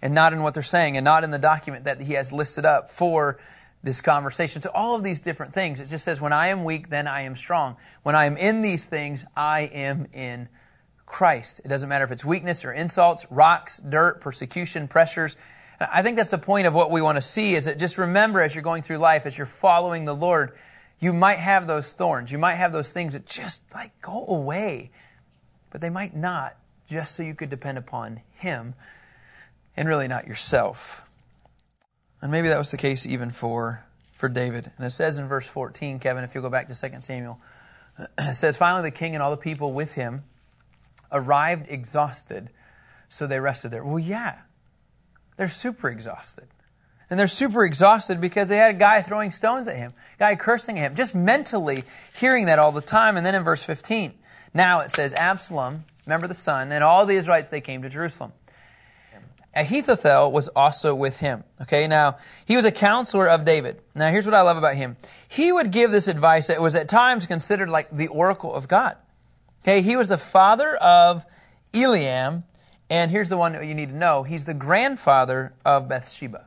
And 0.00 0.14
not 0.14 0.32
in 0.32 0.42
what 0.42 0.54
they're 0.54 0.62
saying 0.62 0.96
and 0.96 1.04
not 1.04 1.24
in 1.24 1.30
the 1.30 1.38
document 1.38 1.84
that 1.84 2.00
he 2.00 2.12
has 2.14 2.32
listed 2.32 2.64
up 2.64 2.90
for 2.90 3.38
this 3.82 4.00
conversation. 4.00 4.62
So 4.62 4.70
all 4.74 4.94
of 4.94 5.02
these 5.02 5.20
different 5.20 5.54
things. 5.54 5.80
It 5.80 5.86
just 5.86 6.04
says, 6.04 6.20
when 6.20 6.32
I 6.32 6.48
am 6.48 6.64
weak, 6.64 6.90
then 6.90 7.06
I 7.06 7.22
am 7.22 7.36
strong. 7.36 7.76
When 8.02 8.14
I 8.14 8.26
am 8.26 8.36
in 8.36 8.62
these 8.62 8.86
things, 8.86 9.24
I 9.36 9.62
am 9.62 10.06
in 10.12 10.48
Christ. 11.06 11.60
It 11.64 11.68
doesn't 11.68 11.88
matter 11.88 12.04
if 12.04 12.10
it's 12.10 12.24
weakness 12.24 12.64
or 12.64 12.72
insults, 12.72 13.26
rocks, 13.30 13.78
dirt, 13.78 14.20
persecution, 14.20 14.88
pressures. 14.88 15.36
I 15.80 16.02
think 16.02 16.16
that's 16.16 16.30
the 16.30 16.38
point 16.38 16.66
of 16.66 16.74
what 16.74 16.90
we 16.90 17.00
want 17.00 17.16
to 17.16 17.22
see 17.22 17.54
is 17.54 17.66
that 17.66 17.78
just 17.78 17.98
remember 17.98 18.40
as 18.40 18.54
you're 18.54 18.62
going 18.62 18.82
through 18.82 18.98
life, 18.98 19.26
as 19.26 19.38
you're 19.38 19.46
following 19.46 20.04
the 20.04 20.14
Lord, 20.14 20.52
you 20.98 21.12
might 21.12 21.38
have 21.38 21.66
those 21.66 21.92
thorns. 21.92 22.32
You 22.32 22.38
might 22.38 22.56
have 22.56 22.72
those 22.72 22.90
things 22.90 23.12
that 23.12 23.26
just 23.26 23.62
like 23.72 23.98
go 24.02 24.26
away, 24.26 24.90
but 25.70 25.80
they 25.80 25.90
might 25.90 26.16
not 26.16 26.56
just 26.88 27.14
so 27.14 27.22
you 27.22 27.34
could 27.34 27.50
depend 27.50 27.78
upon 27.78 28.20
Him 28.32 28.74
and 29.78 29.88
really 29.88 30.08
not 30.08 30.26
yourself. 30.26 31.04
And 32.20 32.32
maybe 32.32 32.48
that 32.48 32.58
was 32.58 32.72
the 32.72 32.76
case 32.76 33.06
even 33.06 33.30
for, 33.30 33.84
for 34.12 34.28
David. 34.28 34.68
And 34.76 34.84
it 34.84 34.90
says 34.90 35.18
in 35.18 35.28
verse 35.28 35.46
14, 35.46 36.00
Kevin, 36.00 36.24
if 36.24 36.34
you'll 36.34 36.42
go 36.42 36.50
back 36.50 36.66
to 36.66 36.74
2 36.74 37.00
Samuel, 37.00 37.38
it 38.18 38.34
says, 38.34 38.56
Finally, 38.56 38.82
the 38.82 38.90
king 38.90 39.14
and 39.14 39.22
all 39.22 39.30
the 39.30 39.36
people 39.36 39.72
with 39.72 39.94
him 39.94 40.24
arrived 41.12 41.66
exhausted, 41.70 42.50
so 43.08 43.28
they 43.28 43.38
rested 43.38 43.70
there. 43.70 43.84
Well, 43.84 44.00
yeah, 44.00 44.38
they're 45.36 45.48
super 45.48 45.88
exhausted. 45.88 46.48
And 47.08 47.18
they're 47.18 47.28
super 47.28 47.64
exhausted 47.64 48.20
because 48.20 48.48
they 48.48 48.56
had 48.56 48.74
a 48.74 48.78
guy 48.78 49.00
throwing 49.00 49.30
stones 49.30 49.68
at 49.68 49.76
him, 49.76 49.94
guy 50.18 50.34
cursing 50.34 50.76
at 50.80 50.90
him, 50.90 50.94
just 50.96 51.14
mentally 51.14 51.84
hearing 52.16 52.46
that 52.46 52.58
all 52.58 52.72
the 52.72 52.80
time. 52.80 53.16
And 53.16 53.24
then 53.24 53.36
in 53.36 53.44
verse 53.44 53.62
15, 53.62 54.12
now 54.52 54.80
it 54.80 54.90
says, 54.90 55.14
Absalom, 55.14 55.84
remember 56.04 56.26
the 56.26 56.34
son, 56.34 56.72
and 56.72 56.82
all 56.82 57.06
the 57.06 57.14
Israelites, 57.14 57.48
they 57.48 57.60
came 57.60 57.82
to 57.82 57.88
Jerusalem. 57.88 58.32
Ahithophel 59.58 60.30
was 60.30 60.46
also 60.48 60.94
with 60.94 61.16
him. 61.16 61.42
Okay, 61.62 61.88
now 61.88 62.18
he 62.46 62.54
was 62.54 62.64
a 62.64 62.70
counselor 62.70 63.28
of 63.28 63.44
David. 63.44 63.82
Now 63.94 64.10
here's 64.10 64.24
what 64.24 64.34
I 64.34 64.42
love 64.42 64.56
about 64.56 64.76
him. 64.76 64.96
He 65.28 65.50
would 65.50 65.72
give 65.72 65.90
this 65.90 66.06
advice 66.06 66.46
that 66.46 66.60
was 66.60 66.76
at 66.76 66.88
times 66.88 67.26
considered 67.26 67.68
like 67.68 67.88
the 67.90 68.06
oracle 68.06 68.54
of 68.54 68.68
God. 68.68 68.96
Okay, 69.62 69.82
he 69.82 69.96
was 69.96 70.06
the 70.06 70.16
father 70.16 70.76
of 70.76 71.24
Eliam, 71.72 72.44
and 72.88 73.10
here's 73.10 73.28
the 73.28 73.36
one 73.36 73.52
that 73.52 73.66
you 73.66 73.74
need 73.74 73.88
to 73.88 73.96
know. 73.96 74.22
He's 74.22 74.44
the 74.44 74.54
grandfather 74.54 75.52
of 75.64 75.88
Bathsheba. 75.88 76.46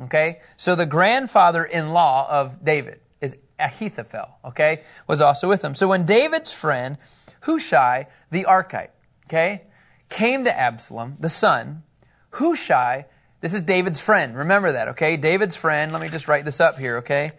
Okay, 0.00 0.40
so 0.56 0.74
the 0.74 0.86
grandfather-in-law 0.86 2.28
of 2.30 2.64
David 2.64 3.00
is 3.20 3.36
Ahithophel. 3.58 4.38
Okay, 4.46 4.82
was 5.06 5.20
also 5.20 5.48
with 5.48 5.62
him. 5.62 5.74
So 5.74 5.86
when 5.86 6.06
David's 6.06 6.52
friend 6.52 6.96
Hushai 7.42 8.06
the 8.30 8.44
Archite, 8.44 8.88
okay, 9.26 9.64
came 10.08 10.44
to 10.44 10.58
Absalom, 10.58 11.16
the 11.20 11.28
son, 11.28 11.82
Hushai, 12.30 13.06
this 13.40 13.52
is 13.52 13.62
David's 13.62 14.00
friend. 14.00 14.36
Remember 14.36 14.72
that, 14.72 14.88
okay? 14.88 15.18
David's 15.18 15.54
friend. 15.54 15.92
Let 15.92 16.00
me 16.00 16.08
just 16.08 16.28
write 16.28 16.46
this 16.46 16.60
up 16.60 16.78
here, 16.78 16.96
okay? 16.98 17.32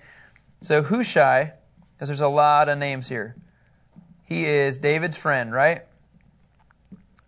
So 0.61 0.83
Hushai, 0.83 1.53
because 1.93 2.09
there's 2.09 2.21
a 2.21 2.27
lot 2.27 2.69
of 2.69 2.77
names 2.77 3.07
here. 3.07 3.35
He 4.25 4.45
is 4.45 4.77
David's 4.77 5.17
friend, 5.17 5.51
right? 5.51 5.81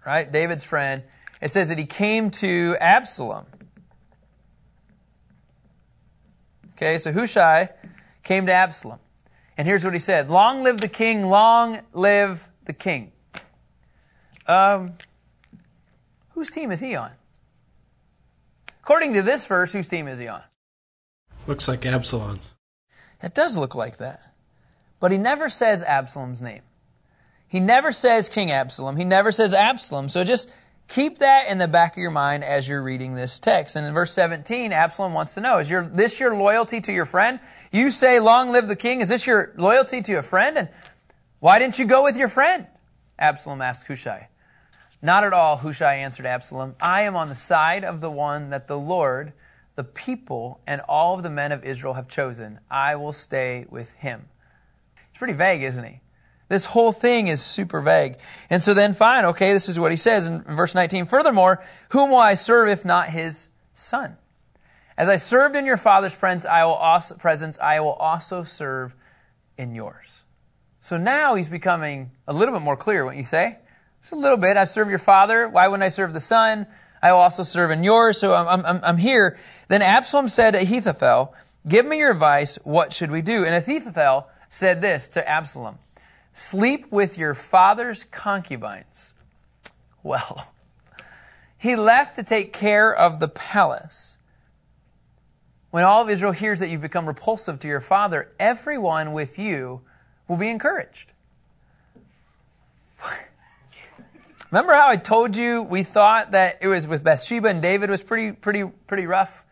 Right? 0.05 0.31
David's 0.31 0.63
friend. 0.63 1.03
It 1.41 1.49
says 1.49 1.69
that 1.69 1.77
he 1.77 1.85
came 1.85 2.29
to 2.31 2.75
Absalom. 2.79 3.45
Okay, 6.73 6.99
so 6.99 7.11
Hushai 7.11 7.69
came 8.23 8.45
to 8.45 8.53
Absalom. 8.53 8.99
And 9.57 9.67
here's 9.67 9.83
what 9.83 9.93
he 9.93 9.99
said 9.99 10.29
Long 10.29 10.63
live 10.63 10.81
the 10.81 10.87
king, 10.87 11.27
long 11.27 11.79
live 11.93 12.47
the 12.65 12.73
king. 12.73 13.11
Um, 14.45 14.93
Whose 16.37 16.51
team 16.51 16.71
is 16.71 16.79
he 16.79 16.95
on? 16.95 17.09
According 18.83 19.15
to 19.15 19.23
this 19.23 19.47
verse, 19.47 19.73
whose 19.73 19.87
team 19.87 20.07
is 20.07 20.19
he 20.19 20.27
on? 20.27 20.43
Looks 21.47 21.67
like 21.67 21.83
Absalom's. 21.83 22.53
It 23.23 23.33
does 23.33 23.57
look 23.57 23.73
like 23.73 23.97
that. 23.97 24.21
But 24.99 25.11
he 25.11 25.17
never 25.17 25.49
says 25.49 25.81
Absalom's 25.81 26.39
name. 26.39 26.61
He 27.47 27.59
never 27.59 27.91
says 27.91 28.29
King 28.29 28.51
Absalom. 28.51 28.97
He 28.97 29.03
never 29.03 29.31
says 29.31 29.55
Absalom. 29.55 30.09
So 30.09 30.23
just 30.23 30.47
keep 30.87 31.17
that 31.17 31.49
in 31.49 31.57
the 31.57 31.67
back 31.67 31.93
of 31.93 31.97
your 31.97 32.11
mind 32.11 32.43
as 32.43 32.67
you're 32.67 32.83
reading 32.83 33.15
this 33.15 33.39
text. 33.39 33.75
And 33.75 33.83
in 33.87 33.95
verse 33.95 34.11
17, 34.11 34.71
Absalom 34.71 35.15
wants 35.15 35.33
to 35.33 35.41
know, 35.41 35.57
is 35.57 35.67
your, 35.67 35.87
this 35.87 36.19
your 36.19 36.35
loyalty 36.35 36.81
to 36.81 36.93
your 36.93 37.07
friend? 37.07 37.39
You 37.71 37.89
say, 37.89 38.19
long 38.19 38.51
live 38.51 38.67
the 38.67 38.75
king. 38.75 39.01
Is 39.01 39.09
this 39.09 39.25
your 39.25 39.55
loyalty 39.57 40.03
to 40.03 40.13
a 40.19 40.23
friend? 40.23 40.55
And 40.55 40.69
why 41.39 41.57
didn't 41.57 41.79
you 41.79 41.85
go 41.85 42.03
with 42.03 42.15
your 42.15 42.29
friend? 42.29 42.67
Absalom 43.17 43.63
asked 43.63 43.87
Hushai. 43.87 44.27
Not 45.01 45.23
at 45.23 45.33
all, 45.33 45.57
Hushai 45.57 45.95
answered 45.95 46.25
Absalom. 46.25 46.75
I 46.81 47.01
am 47.03 47.15
on 47.15 47.29
the 47.29 47.35
side 47.35 47.85
of 47.85 48.01
the 48.01 48.09
one 48.09 48.49
that 48.49 48.67
the 48.67 48.77
Lord, 48.77 49.33
the 49.75 49.83
people, 49.83 50.59
and 50.65 50.81
all 50.81 51.15
of 51.15 51.23
the 51.23 51.29
men 51.29 51.51
of 51.51 51.63
Israel 51.63 51.93
have 51.93 52.07
chosen. 52.07 52.59
I 52.69 52.95
will 52.95 53.13
stay 53.13 53.65
with 53.69 53.91
him. 53.93 54.27
It's 55.09 55.19
pretty 55.19 55.33
vague, 55.33 55.61
isn't 55.61 55.83
he? 55.83 55.99
This 56.49 56.65
whole 56.65 56.91
thing 56.91 57.27
is 57.27 57.41
super 57.41 57.81
vague. 57.81 58.17
And 58.49 58.61
so 58.61 58.73
then, 58.73 58.93
fine, 58.93 59.25
okay, 59.25 59.53
this 59.53 59.67
is 59.69 59.77
what 59.77 59.91
he 59.91 59.97
says 59.97 60.27
in 60.27 60.41
verse 60.43 60.73
19. 60.73 61.05
Furthermore, 61.05 61.63
whom 61.89 62.09
will 62.09 62.17
I 62.17 62.35
serve 62.35 62.69
if 62.69 62.85
not 62.85 63.09
his 63.09 63.47
son? 63.75 64.17
As 64.97 65.09
I 65.09 65.17
served 65.17 65.55
in 65.55 65.65
your 65.65 65.77
father's 65.77 66.15
presence, 66.15 66.45
I 66.45 66.65
will 66.65 66.73
also, 66.73 67.15
presence, 67.15 67.59
I 67.59 67.81
will 67.81 67.93
also 67.93 68.43
serve 68.43 68.95
in 69.57 69.75
yours. 69.75 70.07
So 70.79 70.97
now 70.97 71.35
he's 71.35 71.49
becoming 71.49 72.11
a 72.27 72.33
little 72.33 72.53
bit 72.53 72.63
more 72.63 72.77
clear, 72.77 73.03
wouldn't 73.03 73.19
you 73.19 73.27
say? 73.27 73.57
Just 74.07 74.13
a 74.13 74.19
little 74.21 74.37
bit. 74.37 74.55
I've 74.55 74.69
served 74.69 74.89
your 74.89 74.99
father. 74.99 75.49
Why 75.49 75.67
wouldn't 75.67 75.83
I 75.83 75.89
serve 75.89 76.13
the 76.13 76.21
son? 76.21 76.65
I 77.03 77.11
will 77.11 77.19
also 77.19 77.43
serve 77.43 77.71
in 77.71 77.83
yours. 77.83 78.17
So 78.17 78.33
I'm, 78.33 78.65
I'm, 78.65 78.79
I'm 78.81 78.97
here. 78.97 79.37
Then 79.67 79.81
Absalom 79.81 80.29
said 80.29 80.51
to 80.51 80.61
Ahithophel, 80.61 81.35
Give 81.67 81.85
me 81.85 81.97
your 81.97 82.13
advice. 82.13 82.57
What 82.63 82.93
should 82.93 83.11
we 83.11 83.21
do? 83.21 83.43
And 83.43 83.53
Ahithophel 83.53 84.29
said 84.47 84.81
this 84.81 85.09
to 85.09 85.27
Absalom 85.27 85.79
Sleep 86.31 86.89
with 86.89 87.17
your 87.17 87.33
father's 87.33 88.05
concubines. 88.05 89.13
Well, 90.03 90.53
he 91.57 91.75
left 91.75 92.15
to 92.15 92.23
take 92.23 92.53
care 92.53 92.95
of 92.95 93.19
the 93.19 93.27
palace. 93.27 94.15
When 95.69 95.83
all 95.83 96.01
of 96.01 96.09
Israel 96.09 96.31
hears 96.31 96.61
that 96.61 96.69
you've 96.69 96.79
become 96.79 97.07
repulsive 97.07 97.59
to 97.59 97.67
your 97.67 97.81
father, 97.81 98.31
everyone 98.39 99.11
with 99.11 99.37
you 99.37 99.81
will 100.29 100.37
be 100.37 100.47
encouraged. 100.47 101.11
Remember 104.49 104.73
how 104.73 104.87
I 104.87 104.95
told 104.95 105.35
you 105.35 105.63
we 105.63 105.83
thought 105.83 106.31
that 106.31 106.59
it 106.61 106.69
was 106.69 106.87
with 106.87 107.03
Bathsheba 107.03 107.49
and 107.49 107.61
David 107.61 107.89
was 107.89 108.01
pretty, 108.01 108.31
pretty, 108.31 108.63
pretty 108.63 109.05
rough? 109.05 109.43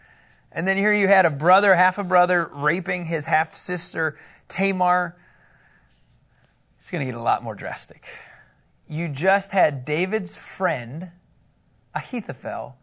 And 0.54 0.66
then 0.66 0.78
here 0.78 0.94
you 0.94 1.10
had 1.10 1.26
a 1.26 1.30
brother, 1.30 1.76
half 1.76 1.98
a 1.98 2.04
brother, 2.04 2.50
raping 2.54 3.04
his 3.04 3.26
half 3.26 3.58
sister, 3.58 4.18
Tamar. 4.48 5.18
It's 6.78 6.90
going 6.90 7.06
to 7.06 7.12
get 7.12 7.20
a 7.20 7.22
lot 7.22 7.44
more 7.44 7.56
drastic. 7.56 8.06
You 8.88 9.10
just 9.10 9.52
had 9.52 9.84
David's 9.84 10.38
friend, 10.38 11.12
Ahithophel, 11.94 12.78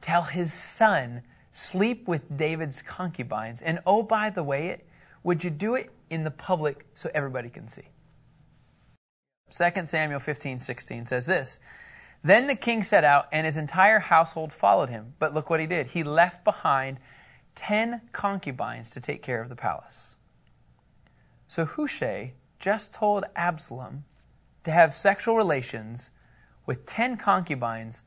tell 0.00 0.22
his 0.22 0.54
son, 0.54 1.20
sleep 1.52 2.08
with 2.08 2.34
David's 2.34 2.80
concubines. 2.80 3.60
And 3.60 3.80
oh, 3.84 4.02
by 4.02 4.30
the 4.30 4.42
way, 4.42 4.84
would 5.22 5.44
you 5.44 5.50
do 5.50 5.74
it 5.74 5.90
in 6.08 6.24
the 6.24 6.30
public 6.30 6.86
so 6.94 7.10
everybody 7.12 7.50
can 7.50 7.68
see? 7.68 7.88
2 9.50 9.86
Samuel 9.86 10.20
15, 10.20 10.60
16 10.60 11.06
says 11.06 11.26
this 11.26 11.60
Then 12.22 12.46
the 12.46 12.54
king 12.54 12.82
set 12.82 13.04
out, 13.04 13.26
and 13.32 13.44
his 13.44 13.56
entire 13.56 13.98
household 13.98 14.52
followed 14.52 14.90
him. 14.90 15.14
But 15.18 15.34
look 15.34 15.50
what 15.50 15.60
he 15.60 15.66
did. 15.66 15.88
He 15.88 16.02
left 16.02 16.44
behind 16.44 16.98
ten 17.54 18.02
concubines 18.12 18.90
to 18.90 19.00
take 19.00 19.22
care 19.22 19.40
of 19.40 19.48
the 19.48 19.56
palace. 19.56 20.16
So 21.48 21.64
Hushai 21.64 22.34
just 22.58 22.92
told 22.92 23.24
Absalom 23.34 24.04
to 24.64 24.70
have 24.70 24.94
sexual 24.94 25.36
relations 25.36 26.10
with 26.66 26.86
ten 26.86 27.16
concubines 27.16 28.02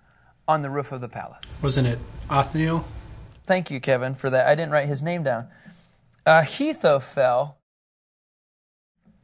on 0.47 0.61
the 0.61 0.69
roof 0.69 0.91
of 0.91 1.01
the 1.01 1.09
palace. 1.09 1.43
Wasn't 1.61 1.87
it 1.87 1.99
Othniel? 2.29 2.85
Thank 3.45 3.71
you, 3.71 3.79
Kevin, 3.79 4.15
for 4.15 4.29
that. 4.29 4.47
I 4.47 4.55
didn't 4.55 4.71
write 4.71 4.87
his 4.87 5.01
name 5.01 5.23
down. 5.23 5.47
Uh, 6.25 6.43
Ahithophel 6.43 7.57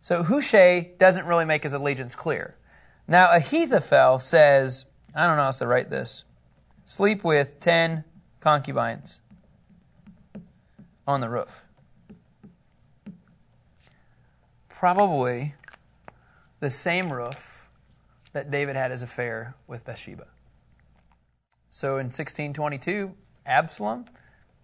so 0.08 0.24
Hushai 0.24 0.92
doesn't 1.00 1.26
really 1.26 1.44
make 1.44 1.64
his 1.64 1.74
allegiance 1.74 2.16
clear. 2.16 2.56
Now 3.10 3.30
Ahithophel 3.30 4.20
says, 4.20 4.86
I 5.14 5.28
don't 5.28 5.36
know 5.36 5.44
how 5.44 5.52
to 5.52 5.68
write 5.68 5.90
this. 5.90 6.24
Sleep 6.86 7.26
with 7.26 7.60
ten 7.60 8.06
concubines 8.40 9.20
on 11.06 11.20
the 11.20 11.30
roof. 11.30 11.66
Probably 14.70 15.56
the 16.62 16.72
same 16.72 17.12
roof 17.12 17.68
that 18.32 18.50
David 18.50 18.78
had 18.78 18.92
his 18.92 19.02
affair 19.02 19.56
with 19.68 19.84
Bathsheba. 19.84 20.28
So 21.70 21.96
in 21.96 22.06
1622, 22.06 23.14
Absalom, 23.46 24.06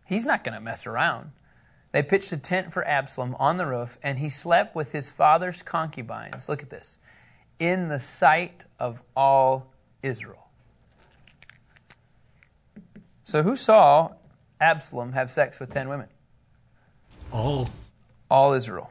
he's 0.05 0.25
not 0.25 0.45
going 0.45 0.55
to 0.55 0.61
mess 0.61 0.87
around. 0.87 1.31
They 1.93 2.01
pitched 2.01 2.31
a 2.31 2.37
tent 2.37 2.73
for 2.73 2.85
Absalom 2.85 3.35
on 3.35 3.57
the 3.57 3.67
roof, 3.67 3.99
and 4.01 4.17
he 4.17 4.29
slept 4.29 4.75
with 4.75 4.91
his 4.91 5.11
father's 5.11 5.61
concubines. 5.61 6.49
Look 6.49 6.63
at 6.63 6.71
this. 6.71 6.97
In 7.59 7.87
the 7.87 7.99
sight 7.99 8.65
of 8.79 8.99
all 9.15 9.71
Israel. 10.01 10.47
So, 13.25 13.43
who 13.43 13.55
saw 13.55 14.13
Absalom 14.59 15.11
have 15.11 15.29
sex 15.29 15.59
with 15.59 15.69
10 15.69 15.87
women? 15.87 16.07
All. 17.31 17.69
All 18.29 18.53
Israel. 18.53 18.89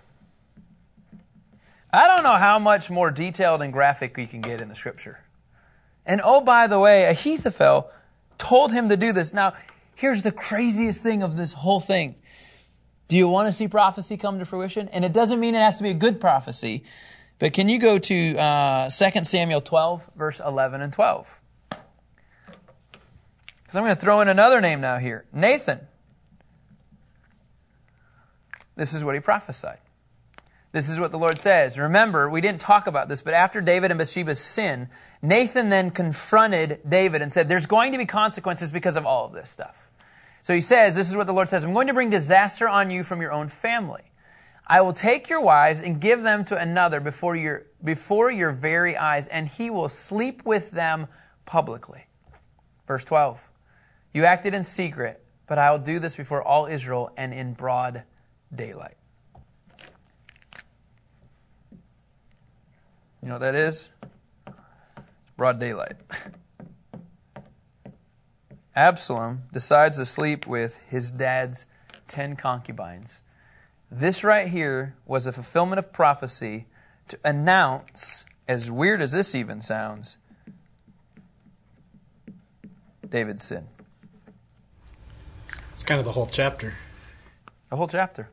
I 1.93 2.07
don't 2.07 2.23
know 2.23 2.37
how 2.37 2.61
much 2.61 2.89
more 2.89 3.11
detailed 3.11 3.63
and 3.63 3.73
graphic 3.73 4.17
we 4.17 4.27
can 4.27 4.43
get 4.43 4.61
in 4.61 4.69
the 4.69 4.77
scripture. 4.77 5.19
And 6.07 6.21
oh, 6.25 6.41
by 6.41 6.69
the 6.69 6.79
way, 6.79 7.07
Ahithophel 7.07 7.91
told 8.39 8.73
him 8.73 8.89
to 8.91 8.97
do 8.97 9.13
this. 9.13 9.35
Now, 9.35 9.55
here's 9.97 10.23
the 10.23 10.33
craziest 10.33 11.03
thing 11.03 11.25
of 11.25 11.37
this 11.37 11.53
whole 11.53 11.81
thing. 11.81 12.15
Do 13.09 13.17
you 13.17 13.29
want 13.29 13.49
to 13.49 13.53
see 13.53 13.69
prophecy 13.69 14.17
come 14.17 14.39
to 14.39 14.45
fruition? 14.45 14.89
And 14.89 15.05
it 15.05 15.13
doesn't 15.13 15.39
mean 15.39 15.55
it 15.55 15.61
has 15.61 15.77
to 15.79 15.83
be 15.83 15.91
a 15.91 15.95
good 15.95 16.21
prophecy. 16.21 16.85
But 17.39 17.53
can 17.53 17.69
you 17.69 17.79
go 17.79 17.99
to 17.99 18.39
uh, 18.39 18.89
2 18.89 19.25
Samuel 19.25 19.61
12, 19.61 20.11
verse 20.17 20.41
11 20.41 20.81
and 20.81 20.93
12? 20.93 21.41
Because 21.69 21.83
I'm 23.75 23.83
going 23.83 23.95
to 23.95 24.01
throw 24.01 24.21
in 24.21 24.29
another 24.29 24.61
name 24.61 24.81
now 24.81 24.99
here 24.99 25.25
Nathan. 25.33 25.81
This 28.77 28.95
is 28.95 29.05
what 29.05 29.15
he 29.15 29.21
prophesied. 29.21 29.79
This 30.73 30.89
is 30.89 30.99
what 30.99 31.11
the 31.11 31.19
Lord 31.19 31.39
says. 31.39 31.79
Remember, 31.79 32.31
we 32.31 32.41
didn't 32.41 32.61
talk 32.61 32.87
about 32.87 33.09
this, 33.09 33.21
but 33.21 33.35
after 33.35 33.61
David 33.61 33.91
and 33.91 33.99
Bathsheba's 33.99 34.41
sin, 34.41 34.89
Nathan 35.21 35.69
then 35.69 35.91
confronted 35.91 36.81
David 36.89 37.21
and 37.21 37.31
said, 37.31 37.49
There's 37.49 37.67
going 37.67 37.93
to 37.93 37.99
be 37.99 38.07
consequences 38.07 38.73
because 38.73 38.97
of 38.97 39.05
all 39.05 39.27
of 39.27 39.33
this 39.33 39.51
stuff. 39.51 39.91
So 40.43 40.55
he 40.55 40.61
says, 40.61 40.95
This 40.95 41.09
is 41.09 41.17
what 41.17 41.27
the 41.27 41.33
Lord 41.33 41.49
says 41.49 41.65
I'm 41.65 41.73
going 41.73 41.87
to 41.87 41.95
bring 41.95 42.11
disaster 42.11 42.69
on 42.69 42.91
you 42.91 43.05
from 43.05 43.21
your 43.21 43.33
own 43.33 43.49
family. 43.49 44.03
I 44.67 44.81
will 44.81 44.93
take 44.93 45.29
your 45.29 45.41
wives 45.41 45.83
and 45.83 46.01
give 46.01 46.23
them 46.23 46.45
to 46.47 46.57
another 46.57 47.01
before 47.01 47.37
your, 47.37 47.67
before 47.83 48.31
your 48.31 48.53
very 48.53 48.97
eyes, 48.97 49.27
and 49.29 49.49
he 49.49 49.71
will 49.71 49.89
sleep 49.89 50.45
with 50.45 50.71
them 50.71 51.09
publicly. 51.47 52.07
Verse 52.87 53.05
12 53.05 53.41
You 54.13 54.25
acted 54.25 54.55
in 54.55 54.65
secret, 54.65 55.25
but 55.47 55.59
I 55.59 55.71
will 55.71 55.79
do 55.79 55.99
this 55.99 56.17
before 56.17 56.43
all 56.43 56.67
Israel 56.67 57.11
and 57.17 57.33
in 57.33 57.55
broad 57.55 58.03
daylight. 58.55 58.97
You 63.23 63.29
know 63.29 63.35
what 63.35 63.43
that 63.43 63.55
is? 63.55 63.91
Broad 65.37 65.61
daylight. 65.61 65.95
Absalom 68.75 69.43
decides 69.53 69.99
to 69.99 70.07
sleep 70.07 70.47
with 70.47 70.77
his 70.89 71.11
dad's 71.11 71.67
10 72.09 72.37
concubines. 72.37 73.21
This 73.91 74.25
right 74.25 74.49
here 74.49 74.95
was 75.05 75.27
a 75.27 75.33
fulfillment 75.33 75.79
of 75.79 75.93
prophecy 75.93 76.67
to 77.09 77.19
announce, 77.25 78.25
as 78.49 78.71
weird 78.71 79.03
as 79.03 79.13
this 79.13 79.35
even 79.35 79.61
sounds, 79.61 80.17
David's 83.07 83.45
sin. 83.45 83.69
It's 85.75 85.83
kind 85.83 85.99
of 85.99 86.07
the 86.07 86.13
whole 86.13 86.27
chapter. 86.27 86.75
The 87.69 87.77
whole 87.77 87.89
chapter. 87.89 88.31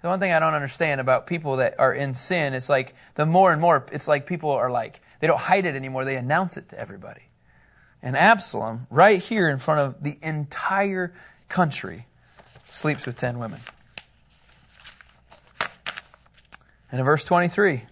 The 0.00 0.08
one 0.08 0.20
thing 0.20 0.32
I 0.32 0.38
don't 0.38 0.54
understand 0.54 1.00
about 1.00 1.26
people 1.26 1.56
that 1.56 1.78
are 1.78 1.92
in 1.92 2.14
sin 2.14 2.54
is 2.54 2.70
like 2.70 2.94
the 3.16 3.26
more 3.26 3.52
and 3.52 3.60
more, 3.60 3.84
it's 3.92 4.08
like 4.08 4.24
people 4.24 4.50
are 4.50 4.70
like, 4.70 5.00
they 5.20 5.26
don't 5.26 5.40
hide 5.40 5.66
it 5.66 5.74
anymore, 5.74 6.06
they 6.06 6.16
announce 6.16 6.56
it 6.56 6.70
to 6.70 6.80
everybody. 6.80 7.27
And 8.02 8.16
Absalom, 8.16 8.86
right 8.90 9.18
here 9.18 9.48
in 9.48 9.58
front 9.58 9.80
of 9.80 10.02
the 10.02 10.16
entire 10.22 11.12
country, 11.48 12.06
sleeps 12.70 13.06
with 13.06 13.16
10 13.16 13.38
women. 13.38 13.60
And 16.90 17.00
in 17.00 17.04
verse 17.04 17.24
23, 17.24 17.82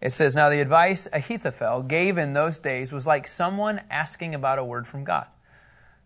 it 0.00 0.10
says, 0.10 0.36
Now 0.36 0.48
the 0.48 0.60
advice 0.60 1.08
Ahithophel 1.12 1.82
gave 1.82 2.18
in 2.18 2.34
those 2.34 2.58
days 2.58 2.92
was 2.92 3.06
like 3.06 3.26
someone 3.26 3.80
asking 3.90 4.34
about 4.34 4.58
a 4.58 4.64
word 4.64 4.86
from 4.86 5.04
God. 5.04 5.26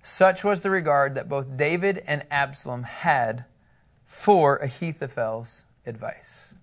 Such 0.02 0.44
was 0.44 0.62
the 0.62 0.70
regard 0.70 1.16
that 1.16 1.28
both 1.28 1.56
David 1.56 2.02
and 2.06 2.24
Absalom 2.30 2.84
had 2.84 3.44
for 4.06 4.56
Ahithophel's 4.58 5.62
advice. 5.84 6.54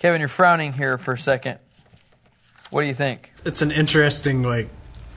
Kevin, 0.00 0.20
you're 0.20 0.28
frowning 0.28 0.72
here 0.72 0.98
for 0.98 1.12
a 1.12 1.18
second. 1.18 1.58
What 2.70 2.82
do 2.82 2.88
you 2.88 2.94
think? 2.94 3.32
It's 3.44 3.62
an 3.62 3.70
interesting 3.70 4.42
like 4.42 4.68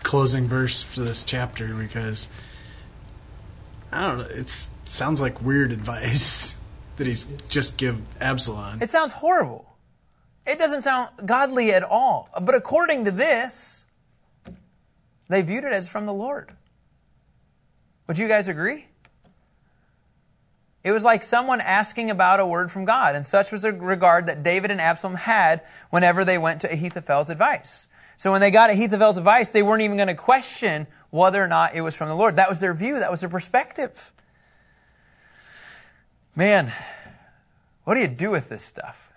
closing 0.03 0.47
verse 0.47 0.81
for 0.83 1.01
this 1.01 1.23
chapter 1.23 1.73
because 1.73 2.29
I 3.91 4.07
don't 4.07 4.17
know. 4.19 4.25
It 4.25 4.49
sounds 4.85 5.21
like 5.21 5.41
weird 5.41 5.71
advice 5.79 6.59
that 6.97 7.07
he's 7.07 7.25
just 7.49 7.77
give 7.77 7.99
Absalom. 8.21 8.81
It 8.81 8.89
sounds 8.89 9.13
horrible. 9.13 9.65
It 10.45 10.59
doesn't 10.59 10.81
sound 10.81 11.09
godly 11.25 11.71
at 11.71 11.83
all. 11.83 12.29
But 12.41 12.53
according 12.53 13.05
to 13.05 13.11
this, 13.11 13.85
they 15.29 15.41
viewed 15.41 15.63
it 15.63 15.73
as 15.73 15.87
from 15.87 16.05
the 16.05 16.13
Lord. 16.13 16.51
Would 18.07 18.17
you 18.17 18.27
guys 18.27 18.47
agree? 18.47 18.87
It 20.83 20.91
was 20.91 21.03
like 21.03 21.23
someone 21.23 21.61
asking 21.61 22.11
about 22.11 22.41
a 22.41 22.45
word 22.45 22.69
from 22.69 22.83
God, 22.83 23.15
and 23.15 23.25
such 23.25 23.53
was 23.53 23.61
the 23.61 23.71
regard 23.71 24.25
that 24.25 24.43
David 24.43 24.69
and 24.69 24.81
Absalom 24.81 25.15
had 25.15 25.61
whenever 25.91 26.25
they 26.25 26.37
went 26.37 26.59
to 26.61 26.71
Ahithophel's 26.71 27.29
advice. 27.29 27.87
So 28.17 28.31
when 28.31 28.41
they 28.41 28.51
got 28.51 28.69
at 28.69 28.75
Ahithophel's 28.75 29.17
advice, 29.17 29.49
they 29.49 29.63
weren't 29.63 29.81
even 29.81 29.97
going 29.97 30.07
to 30.07 30.15
question 30.15 30.87
whether 31.09 31.43
or 31.43 31.47
not 31.47 31.75
it 31.75 31.81
was 31.81 31.95
from 31.95 32.09
the 32.09 32.15
Lord. 32.15 32.37
That 32.37 32.49
was 32.49 32.59
their 32.59 32.73
view, 32.73 32.99
that 32.99 33.11
was 33.11 33.19
their 33.19 33.29
perspective. 33.29 34.11
Man, 36.35 36.73
what 37.83 37.95
do 37.95 38.01
you 38.01 38.07
do 38.07 38.31
with 38.31 38.49
this 38.49 38.63
stuff? 38.63 39.11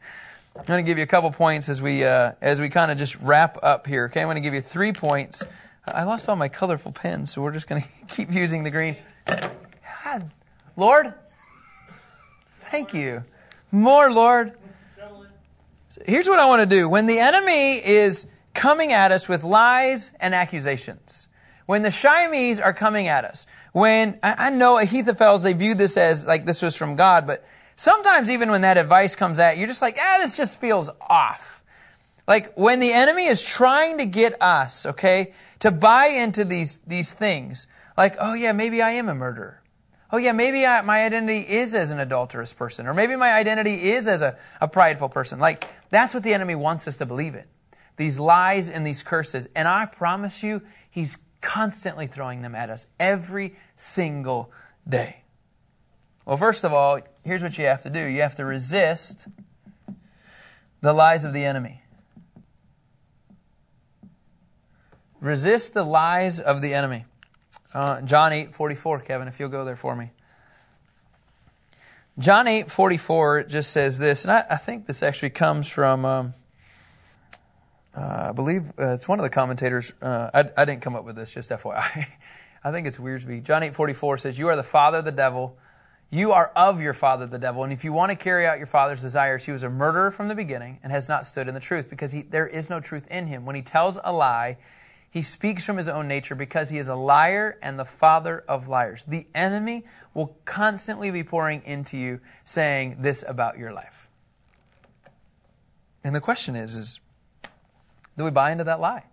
I'm 0.56 0.64
going 0.64 0.84
to 0.84 0.88
give 0.88 0.98
you 0.98 1.04
a 1.04 1.08
couple 1.08 1.30
points 1.30 1.68
as 1.68 1.80
we 1.80 2.04
uh, 2.04 2.32
as 2.40 2.60
we 2.60 2.68
kind 2.68 2.90
of 2.90 2.98
just 2.98 3.14
wrap 3.16 3.58
up 3.62 3.86
here. 3.86 4.06
Okay, 4.06 4.20
I'm 4.20 4.26
going 4.26 4.36
to 4.36 4.40
give 4.40 4.54
you 4.54 4.60
three 4.60 4.92
points. 4.92 5.44
I 5.86 6.02
lost 6.02 6.28
all 6.28 6.34
my 6.34 6.48
colorful 6.48 6.90
pens, 6.90 7.32
so 7.32 7.42
we're 7.42 7.52
just 7.52 7.68
going 7.68 7.82
to 8.08 8.14
keep 8.14 8.32
using 8.32 8.64
the 8.64 8.70
green. 8.70 8.96
God, 9.26 10.30
Lord, 10.76 11.14
thank 12.54 12.92
you. 12.92 13.22
More, 13.70 14.10
Lord. 14.10 14.52
Here's 16.04 16.28
what 16.28 16.38
I 16.38 16.46
want 16.46 16.60
to 16.60 16.66
do. 16.66 16.88
When 16.88 17.06
the 17.06 17.20
enemy 17.20 17.76
is 17.76 18.26
coming 18.56 18.92
at 18.92 19.12
us 19.12 19.28
with 19.28 19.44
lies 19.44 20.10
and 20.18 20.34
accusations, 20.34 21.28
when 21.66 21.82
the 21.82 21.90
Shimeis 21.90 22.60
are 22.62 22.72
coming 22.72 23.08
at 23.08 23.24
us, 23.24 23.46
when 23.72 24.18
I, 24.22 24.50
know 24.50 24.78
Ahithophel's, 24.78 25.42
they 25.42 25.52
viewed 25.52 25.78
this 25.78 25.96
as 25.96 26.26
like 26.26 26.46
this 26.46 26.62
was 26.62 26.76
from 26.76 26.96
God, 26.96 27.26
but 27.26 27.44
sometimes 27.76 28.30
even 28.30 28.50
when 28.50 28.62
that 28.62 28.78
advice 28.78 29.14
comes 29.14 29.38
at 29.38 29.54
you, 29.54 29.60
you're 29.60 29.68
just 29.68 29.82
like, 29.82 29.98
ah, 30.00 30.18
this 30.18 30.36
just 30.36 30.60
feels 30.60 30.90
off. 31.00 31.62
Like 32.26 32.54
when 32.56 32.80
the 32.80 32.92
enemy 32.92 33.26
is 33.26 33.42
trying 33.42 33.98
to 33.98 34.06
get 34.06 34.40
us, 34.42 34.86
okay, 34.86 35.34
to 35.60 35.70
buy 35.70 36.06
into 36.06 36.44
these, 36.44 36.80
these 36.86 37.12
things, 37.12 37.66
like, 37.96 38.16
oh 38.18 38.34
yeah, 38.34 38.52
maybe 38.52 38.82
I 38.82 38.92
am 38.92 39.08
a 39.08 39.14
murderer 39.14 39.62
oh 40.12 40.18
yeah, 40.18 40.32
maybe 40.32 40.64
I, 40.64 40.82
my 40.82 41.04
identity 41.04 41.40
is 41.40 41.74
as 41.74 41.90
an 41.90 41.98
adulterous 41.98 42.52
person, 42.52 42.86
or 42.86 42.94
maybe 42.94 43.16
my 43.16 43.32
identity 43.32 43.90
is 43.90 44.08
as 44.08 44.22
a, 44.22 44.36
a 44.60 44.68
prideful 44.68 45.08
person. 45.08 45.38
Like, 45.38 45.66
that's 45.90 46.14
what 46.14 46.22
the 46.22 46.34
enemy 46.34 46.54
wants 46.54 46.86
us 46.88 46.96
to 46.98 47.06
believe 47.06 47.34
in. 47.34 47.44
These 47.96 48.18
lies 48.18 48.68
and 48.68 48.86
these 48.86 49.02
curses. 49.02 49.48
And 49.54 49.66
I 49.66 49.86
promise 49.86 50.42
you, 50.42 50.62
he's 50.90 51.18
constantly 51.40 52.06
throwing 52.06 52.42
them 52.42 52.54
at 52.54 52.70
us 52.70 52.86
every 52.98 53.56
single 53.76 54.50
day. 54.88 55.22
Well, 56.24 56.36
first 56.36 56.64
of 56.64 56.72
all, 56.72 57.00
here's 57.24 57.42
what 57.42 57.56
you 57.56 57.66
have 57.66 57.82
to 57.82 57.90
do 57.90 58.00
you 58.00 58.22
have 58.22 58.34
to 58.36 58.44
resist 58.44 59.26
the 60.80 60.92
lies 60.92 61.24
of 61.24 61.32
the 61.32 61.44
enemy. 61.44 61.82
Resist 65.20 65.74
the 65.74 65.84
lies 65.84 66.40
of 66.40 66.62
the 66.62 66.74
enemy. 66.74 67.04
Uh, 67.72 68.00
John 68.02 68.32
8 68.32 68.54
44, 68.54 69.00
Kevin, 69.00 69.28
if 69.28 69.40
you'll 69.40 69.48
go 69.48 69.64
there 69.64 69.76
for 69.76 69.96
me. 69.96 70.10
John 72.18 72.48
8 72.48 72.70
44 72.70 73.44
just 73.44 73.70
says 73.70 73.98
this, 73.98 74.24
and 74.24 74.32
I, 74.32 74.44
I 74.50 74.56
think 74.56 74.86
this 74.86 75.02
actually 75.02 75.30
comes 75.30 75.68
from, 75.68 76.04
um, 76.04 76.34
uh, 77.96 78.26
I 78.28 78.32
believe 78.32 78.70
uh, 78.78 78.92
it's 78.92 79.08
one 79.08 79.18
of 79.18 79.22
the 79.22 79.30
commentators. 79.30 79.92
Uh, 80.02 80.30
I, 80.34 80.44
I, 80.56 80.64
didn't 80.66 80.82
come 80.82 80.94
up 80.94 81.04
with 81.04 81.16
this, 81.16 81.32
just 81.32 81.48
FYI. 81.50 82.06
I 82.64 82.70
think 82.70 82.86
it's 82.86 83.00
weird 83.00 83.22
to 83.22 83.26
be. 83.26 83.40
John 83.40 83.62
8 83.62 83.74
44 83.74 84.18
says, 84.18 84.38
You 84.38 84.48
are 84.48 84.56
the 84.56 84.62
father 84.62 84.98
of 84.98 85.04
the 85.06 85.12
devil. 85.12 85.56
You 86.10 86.32
are 86.32 86.52
of 86.54 86.80
your 86.80 86.94
father 86.94 87.26
the 87.26 87.38
devil. 87.38 87.64
And 87.64 87.72
if 87.72 87.84
you 87.84 87.92
want 87.92 88.10
to 88.10 88.16
carry 88.16 88.46
out 88.46 88.58
your 88.58 88.66
father's 88.66 89.02
desires, 89.02 89.44
he 89.44 89.52
was 89.52 89.62
a 89.62 89.70
murderer 89.70 90.10
from 90.10 90.28
the 90.28 90.34
beginning 90.34 90.78
and 90.82 90.92
has 90.92 91.08
not 91.08 91.26
stood 91.26 91.48
in 91.48 91.54
the 91.54 91.60
truth 91.60 91.90
because 91.90 92.12
he, 92.12 92.22
there 92.22 92.46
is 92.46 92.70
no 92.70 92.80
truth 92.80 93.08
in 93.10 93.26
him. 93.26 93.44
When 93.44 93.56
he 93.56 93.62
tells 93.62 93.98
a 94.04 94.12
lie, 94.12 94.58
he 95.10 95.22
speaks 95.22 95.64
from 95.64 95.76
his 95.76 95.88
own 95.88 96.06
nature 96.06 96.34
because 96.34 96.68
he 96.68 96.78
is 96.78 96.88
a 96.88 96.94
liar 96.94 97.58
and 97.62 97.78
the 97.78 97.84
father 97.84 98.44
of 98.46 98.68
liars. 98.68 99.04
The 99.08 99.26
enemy 99.34 99.84
will 100.14 100.36
constantly 100.44 101.10
be 101.10 101.24
pouring 101.24 101.62
into 101.64 101.96
you 101.96 102.20
saying 102.44 102.98
this 103.00 103.24
about 103.26 103.58
your 103.58 103.72
life. 103.72 104.08
And 106.04 106.14
the 106.14 106.20
question 106.20 106.54
is, 106.54 106.76
is 106.76 107.00
do 108.16 108.24
we 108.24 108.30
buy 108.30 108.50
into 108.50 108.64
that 108.64 108.80
lie? 108.80 109.04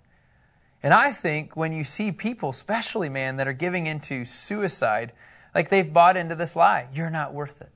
And 0.82 0.94
I 0.94 1.12
think 1.12 1.56
when 1.56 1.72
you 1.72 1.84
see 1.84 2.12
people, 2.12 2.50
especially 2.50 3.10
man, 3.10 3.38
that 3.38 3.48
are 3.48 3.54
giving 3.54 3.88
into 3.88 4.26
suicide, 4.26 5.14
Like 5.56 5.70
they've 5.70 5.92
bought 5.92 6.18
into 6.18 6.36
this 6.36 6.56
lie. 6.56 6.88
You're 6.94 7.10
not 7.10 7.34
worth 7.34 7.62
it. 7.62 7.70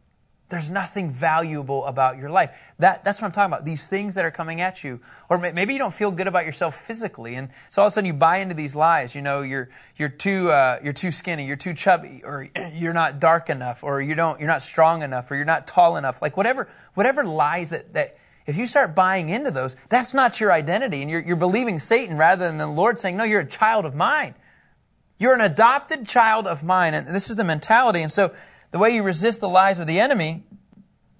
There's 0.49 0.69
nothing 0.69 1.11
valuable 1.11 1.85
about 1.85 2.17
your 2.17 2.29
life. 2.29 2.57
That, 2.79 3.03
that's 3.03 3.21
what 3.21 3.25
I'm 3.25 3.33
talking 3.33 3.51
about. 3.51 3.65
These 3.65 3.87
things 3.87 4.15
that 4.15 4.23
are 4.23 4.31
coming 4.31 4.61
at 4.61 4.81
you. 4.81 5.01
Or 5.29 5.37
maybe 5.37 5.73
you 5.73 5.79
don't 5.79 5.93
feel 5.93 6.09
good 6.09 6.27
about 6.27 6.45
yourself 6.45 6.73
physically. 6.73 7.35
And 7.35 7.49
so 7.69 7.81
all 7.81 7.87
of 7.87 7.91
a 7.91 7.93
sudden 7.93 8.05
you 8.05 8.13
buy 8.13 8.37
into 8.37 8.55
these 8.55 8.73
lies. 8.73 9.13
You 9.13 9.21
know, 9.21 9.41
you're, 9.41 9.69
you're, 9.97 10.07
too, 10.07 10.49
uh, 10.49 10.79
you're 10.81 10.93
too 10.93 11.11
skinny, 11.11 11.45
you're 11.45 11.57
too 11.57 11.73
chubby, 11.73 12.21
or 12.23 12.47
you're 12.73 12.93
not 12.93 13.19
dark 13.19 13.49
enough, 13.49 13.83
or 13.83 14.01
you 14.01 14.15
don't, 14.15 14.39
you're 14.39 14.47
not 14.47 14.61
strong 14.61 15.01
enough, 15.01 15.29
or 15.29 15.35
you're 15.35 15.43
not 15.43 15.67
tall 15.67 15.97
enough. 15.97 16.21
Like 16.21 16.37
whatever, 16.37 16.69
whatever 16.93 17.25
lies 17.25 17.71
that, 17.71 17.93
that 17.93 18.17
if 18.47 18.55
you 18.55 18.65
start 18.65 18.95
buying 18.95 19.27
into 19.27 19.51
those, 19.51 19.75
that's 19.89 20.13
not 20.13 20.39
your 20.39 20.53
identity. 20.53 21.01
And 21.01 21.12
you're, 21.12 21.19
you're 21.19 21.36
believing 21.36 21.79
Satan 21.79 22.17
rather 22.17 22.47
than 22.47 22.57
the 22.57 22.65
Lord 22.65 22.97
saying, 22.97 23.17
no, 23.17 23.25
you're 23.25 23.41
a 23.41 23.45
child 23.45 23.86
of 23.86 23.93
mine. 23.93 24.36
You're 25.19 25.33
an 25.33 25.41
adopted 25.41 26.07
child 26.07 26.47
of 26.47 26.63
mine. 26.63 26.93
And 26.93 27.07
this 27.07 27.29
is 27.29 27.36
the 27.36 27.43
mentality. 27.43 28.01
And 28.01 28.12
so 28.12 28.33
the 28.71 28.79
way 28.79 28.91
you 28.91 29.03
resist 29.03 29.41
the 29.41 29.49
lies 29.49 29.79
of 29.79 29.88
the 29.88 29.99
enemy 29.99 30.43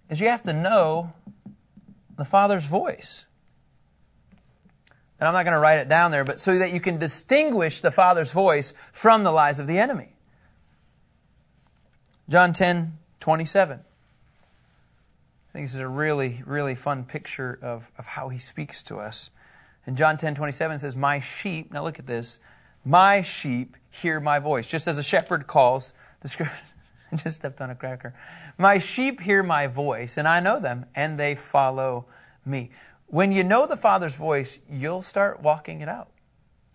is 0.09 0.21
you 0.21 0.29
have 0.29 0.43
to 0.43 0.53
know 0.53 1.11
the 2.15 2.23
Father's 2.23 2.65
voice. 2.65 3.25
And 5.19 5.27
I'm 5.27 5.33
not 5.33 5.43
going 5.43 5.53
to 5.53 5.59
write 5.59 5.79
it 5.79 5.89
down 5.89 6.11
there, 6.11 6.23
but 6.23 6.39
so 6.39 6.57
that 6.57 6.71
you 6.71 6.79
can 6.79 6.97
distinguish 6.97 7.81
the 7.81 7.91
Father's 7.91 8.31
voice 8.31 8.73
from 8.93 9.23
the 9.23 9.31
lies 9.31 9.59
of 9.59 9.67
the 9.67 9.79
enemy. 9.79 10.13
John 12.29 12.53
10, 12.53 12.97
27. 13.19 13.81
Think 15.57 15.69
this 15.69 15.73
is 15.73 15.79
a 15.79 15.87
really, 15.87 16.43
really 16.45 16.75
fun 16.75 17.03
picture 17.03 17.57
of, 17.63 17.89
of 17.97 18.05
how 18.05 18.29
he 18.29 18.37
speaks 18.37 18.83
to 18.83 18.97
us. 18.97 19.31
In 19.87 19.95
John 19.95 20.15
10, 20.15 20.35
27 20.35 20.77
says, 20.77 20.95
My 20.95 21.19
sheep, 21.19 21.73
now 21.73 21.83
look 21.83 21.97
at 21.97 22.05
this, 22.05 22.37
my 22.85 23.23
sheep 23.23 23.75
hear 23.89 24.19
my 24.19 24.37
voice. 24.37 24.67
Just 24.67 24.87
as 24.87 24.99
a 24.99 25.03
shepherd 25.03 25.47
calls, 25.47 25.93
the 26.19 26.27
scripture, 26.27 26.53
I 27.11 27.15
just 27.15 27.37
stepped 27.37 27.59
on 27.59 27.71
a 27.71 27.75
cracker. 27.75 28.13
My 28.59 28.77
sheep 28.77 29.19
hear 29.19 29.41
my 29.41 29.65
voice, 29.65 30.17
and 30.17 30.27
I 30.27 30.41
know 30.41 30.59
them, 30.59 30.85
and 30.93 31.19
they 31.19 31.33
follow 31.33 32.05
me. 32.45 32.69
When 33.07 33.31
you 33.31 33.43
know 33.43 33.65
the 33.65 33.77
Father's 33.77 34.13
voice, 34.13 34.59
you'll 34.69 35.01
start 35.01 35.41
walking 35.41 35.81
it 35.81 35.89
out. 35.89 36.11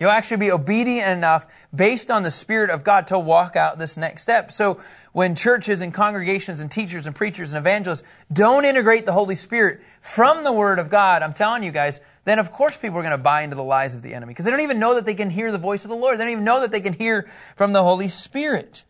You'll 0.03 0.11
actually 0.11 0.39
be 0.39 0.51
obedient 0.51 1.09
enough 1.13 1.47
based 1.73 2.11
on 2.11 2.25
the 2.25 2.33
Spirit 2.33 2.71
of 2.71 2.83
God 2.83 3.07
to 3.07 3.19
walk 3.21 3.55
out 3.55 3.79
this 3.79 3.97
next 3.97 4.23
step. 4.23 4.51
So 4.51 4.81
when 5.13 5.37
churches 5.37 5.81
and 5.81 5.95
congregations 5.95 6.59
and 6.59 6.69
teachers 6.69 7.07
and 7.07 7.15
preachers 7.15 7.53
and 7.53 7.59
evangelists 7.61 8.03
don't 8.33 8.65
integrate 8.65 9.07
the 9.07 9.13
Holy 9.13 9.37
Spirit 9.37 9.81
from 10.01 10.43
the 10.43 10.51
Word 10.51 10.81
of 10.81 10.91
God, 10.91 11.23
I'm 11.23 11.33
telling 11.33 11.63
you 11.63 11.71
guys, 11.71 12.01
then 12.25 12.41
of 12.41 12.51
course 12.51 12.77
people 12.77 12.99
are 12.99 13.03
going 13.03 13.13
to 13.13 13.17
buy 13.17 13.43
into 13.43 13.55
the 13.55 13.63
lies 13.63 13.95
of 13.95 14.03
the 14.03 14.13
enemy 14.13 14.33
because 14.33 14.45
they 14.45 14.51
don't 14.51 14.63
even 14.63 14.81
know 14.81 14.97
that 14.97 15.05
they 15.05 15.15
can 15.15 15.31
hear 15.31 15.53
the 15.53 15.59
voice 15.59 15.85
of 15.85 15.89
the 15.89 15.95
Lord. 15.95 16.19
They 16.19 16.25
don't 16.25 16.33
even 16.33 16.43
know 16.43 16.63
that 16.63 16.73
they 16.73 16.81
can 16.81 16.95
hear 16.95 17.31
from 17.55 17.73
the 17.73 17.85
Holy 17.85 18.09
Spirit. 18.09 18.83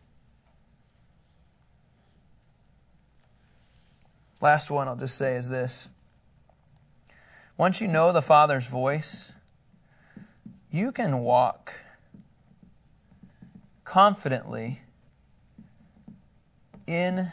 Last 4.41 4.71
one 4.71 4.87
I'll 4.87 4.95
just 4.95 5.15
say 5.15 5.35
is 5.35 5.47
this. 5.47 5.87
Once 7.55 7.79
you 7.79 7.87
know 7.87 8.11
the 8.11 8.23
Father's 8.23 8.65
voice, 8.65 9.31
you 10.73 10.91
can 10.91 11.19
walk 11.19 11.71
confidently 13.85 14.81
in 16.87 17.31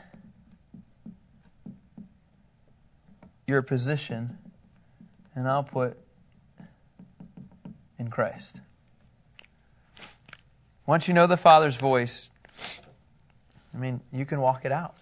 your 3.47 3.63
position, 3.63 4.37
and 5.35 5.49
I'll 5.49 5.65
put 5.65 5.97
in 7.99 8.11
Christ. 8.11 8.61
Once 10.85 11.09
you 11.09 11.15
know 11.15 11.27
the 11.27 11.39
Father's 11.39 11.77
voice, 11.77 12.29
I 13.75 13.79
mean, 13.79 14.03
you 14.13 14.27
can 14.27 14.43
walk 14.43 14.67
it 14.67 14.73
out. 14.73 14.97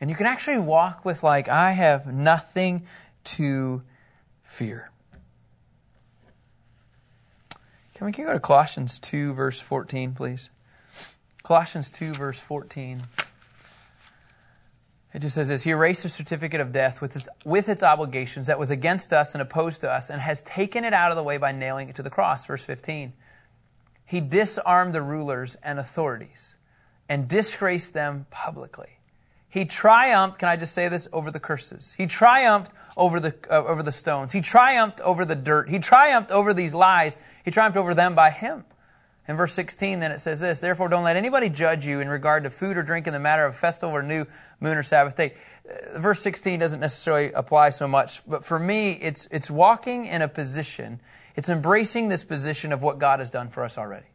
And 0.00 0.08
you 0.08 0.14
can 0.14 0.26
actually 0.26 0.60
walk 0.60 1.04
with, 1.04 1.24
like, 1.24 1.48
I 1.48 1.72
have 1.72 2.06
nothing 2.06 2.86
to 3.24 3.82
fear. 4.44 4.92
Can 7.98 8.06
we, 8.06 8.12
can 8.12 8.26
go 8.26 8.32
to 8.32 8.38
Colossians 8.38 9.00
2, 9.00 9.34
verse 9.34 9.60
14, 9.60 10.14
please? 10.14 10.50
Colossians 11.42 11.90
2, 11.90 12.12
verse 12.12 12.38
14. 12.38 13.02
It 15.12 15.18
just 15.18 15.34
says 15.34 15.48
this 15.48 15.64
He 15.64 15.70
erased 15.70 16.04
the 16.04 16.08
certificate 16.08 16.60
of 16.60 16.70
death 16.70 17.00
with 17.00 17.16
its, 17.16 17.28
with 17.44 17.68
its 17.68 17.82
obligations 17.82 18.46
that 18.46 18.56
was 18.56 18.70
against 18.70 19.12
us 19.12 19.34
and 19.34 19.42
opposed 19.42 19.80
to 19.80 19.90
us, 19.90 20.10
and 20.10 20.20
has 20.20 20.44
taken 20.44 20.84
it 20.84 20.92
out 20.92 21.10
of 21.10 21.16
the 21.16 21.24
way 21.24 21.38
by 21.38 21.50
nailing 21.50 21.88
it 21.88 21.96
to 21.96 22.04
the 22.04 22.10
cross. 22.10 22.46
Verse 22.46 22.62
15. 22.62 23.12
He 24.04 24.20
disarmed 24.20 24.94
the 24.94 25.02
rulers 25.02 25.56
and 25.64 25.80
authorities 25.80 26.54
and 27.08 27.26
disgraced 27.26 27.94
them 27.94 28.26
publicly. 28.30 28.98
He 29.50 29.64
triumphed, 29.64 30.38
can 30.38 30.48
I 30.48 30.56
just 30.56 30.74
say 30.74 30.88
this, 30.88 31.08
over 31.12 31.30
the 31.30 31.40
curses. 31.40 31.94
He 31.96 32.06
triumphed 32.06 32.72
over 32.96 33.18
the, 33.18 33.34
uh, 33.50 33.64
over 33.64 33.82
the 33.82 33.92
stones. 33.92 34.30
He 34.30 34.42
triumphed 34.42 35.00
over 35.00 35.24
the 35.24 35.34
dirt. 35.34 35.70
He 35.70 35.78
triumphed 35.78 36.30
over 36.30 36.52
these 36.52 36.74
lies. 36.74 37.16
He 37.48 37.50
triumphed 37.50 37.78
over 37.78 37.94
them 37.94 38.14
by 38.14 38.28
him. 38.28 38.62
In 39.26 39.38
verse 39.38 39.54
16, 39.54 40.00
then 40.00 40.12
it 40.12 40.20
says 40.20 40.38
this 40.38 40.60
Therefore, 40.60 40.90
don't 40.90 41.04
let 41.04 41.16
anybody 41.16 41.48
judge 41.48 41.86
you 41.86 42.00
in 42.00 42.08
regard 42.10 42.44
to 42.44 42.50
food 42.50 42.76
or 42.76 42.82
drink 42.82 43.06
in 43.06 43.14
the 43.14 43.18
matter 43.18 43.46
of 43.46 43.56
festival 43.56 43.96
or 43.96 44.02
new 44.02 44.26
moon 44.60 44.76
or 44.76 44.82
Sabbath 44.82 45.16
day. 45.16 45.32
Uh, 45.66 45.98
verse 45.98 46.20
16 46.20 46.60
doesn't 46.60 46.80
necessarily 46.80 47.32
apply 47.32 47.70
so 47.70 47.88
much, 47.88 48.20
but 48.28 48.44
for 48.44 48.58
me, 48.58 48.98
it's, 49.00 49.26
it's 49.30 49.50
walking 49.50 50.04
in 50.04 50.20
a 50.20 50.28
position, 50.28 51.00
it's 51.36 51.48
embracing 51.48 52.08
this 52.08 52.22
position 52.22 52.70
of 52.70 52.82
what 52.82 52.98
God 52.98 53.18
has 53.18 53.30
done 53.30 53.48
for 53.48 53.64
us 53.64 53.78
already. 53.78 54.08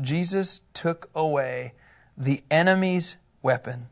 Jesus 0.00 0.62
took 0.72 1.10
away 1.14 1.74
the 2.16 2.42
enemy's 2.50 3.16
weapon, 3.42 3.88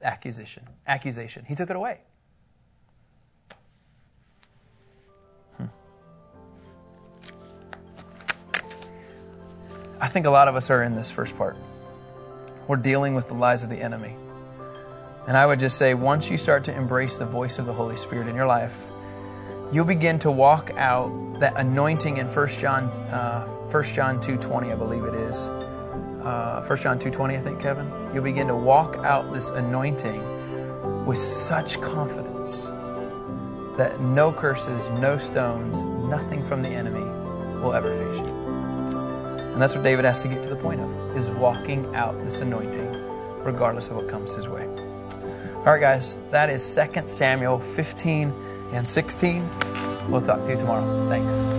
accusation. 0.00 0.62
Accusation. 0.86 1.44
He 1.44 1.56
took 1.56 1.70
it 1.70 1.74
away. 1.74 2.02
I 10.00 10.08
think 10.08 10.26
a 10.26 10.30
lot 10.30 10.48
of 10.48 10.56
us 10.56 10.70
are 10.70 10.82
in 10.82 10.94
this 10.94 11.10
first 11.10 11.36
part. 11.36 11.56
We're 12.66 12.76
dealing 12.76 13.14
with 13.14 13.28
the 13.28 13.34
lies 13.34 13.62
of 13.62 13.70
the 13.70 13.76
enemy. 13.76 14.16
And 15.26 15.36
I 15.36 15.46
would 15.46 15.60
just 15.60 15.78
say, 15.78 15.94
once 15.94 16.30
you 16.30 16.36
start 16.36 16.64
to 16.64 16.74
embrace 16.74 17.16
the 17.16 17.26
voice 17.26 17.58
of 17.58 17.66
the 17.66 17.72
Holy 17.72 17.96
Spirit 17.96 18.28
in 18.28 18.34
your 18.34 18.46
life, 18.46 18.86
you'll 19.72 19.84
begin 19.84 20.18
to 20.20 20.30
walk 20.30 20.70
out 20.76 21.10
that 21.40 21.56
anointing 21.56 22.18
in 22.18 22.26
1 22.26 22.48
John 22.48 22.84
uh, 23.10 23.46
1 23.70 23.84
John 23.84 24.20
2.20, 24.20 24.72
I 24.72 24.76
believe 24.76 25.04
it 25.04 25.14
is. 25.14 25.48
Uh, 26.24 26.64
1 26.66 26.78
John 26.78 26.98
2.20, 26.98 27.36
I 27.36 27.40
think, 27.40 27.60
Kevin. 27.60 27.90
You'll 28.12 28.22
begin 28.22 28.46
to 28.48 28.54
walk 28.54 28.96
out 28.98 29.32
this 29.32 29.48
anointing 29.48 31.04
with 31.04 31.18
such 31.18 31.80
confidence 31.80 32.66
that 33.76 34.00
no 34.00 34.32
curses, 34.32 34.90
no 34.90 35.18
stones, 35.18 35.82
nothing 36.08 36.44
from 36.44 36.62
the 36.62 36.68
enemy 36.68 37.02
will 37.60 37.72
ever 37.72 37.90
face 37.90 38.18
you. 38.18 38.33
And 39.54 39.62
that's 39.62 39.74
what 39.74 39.84
David 39.84 40.04
has 40.04 40.18
to 40.18 40.28
get 40.28 40.42
to 40.42 40.48
the 40.48 40.56
point 40.56 40.80
of, 40.80 41.16
is 41.16 41.30
walking 41.30 41.94
out 41.94 42.12
this 42.24 42.40
anointing 42.40 42.92
regardless 43.44 43.88
of 43.88 43.94
what 43.96 44.08
comes 44.08 44.34
his 44.34 44.48
way. 44.48 44.66
All 44.66 45.72
right, 45.72 45.80
guys, 45.80 46.16
that 46.30 46.50
is 46.50 46.74
2 46.74 47.06
Samuel 47.06 47.60
15 47.60 48.32
and 48.72 48.88
16. 48.88 49.48
We'll 50.08 50.20
talk 50.20 50.44
to 50.44 50.50
you 50.50 50.58
tomorrow. 50.58 51.08
Thanks. 51.08 51.53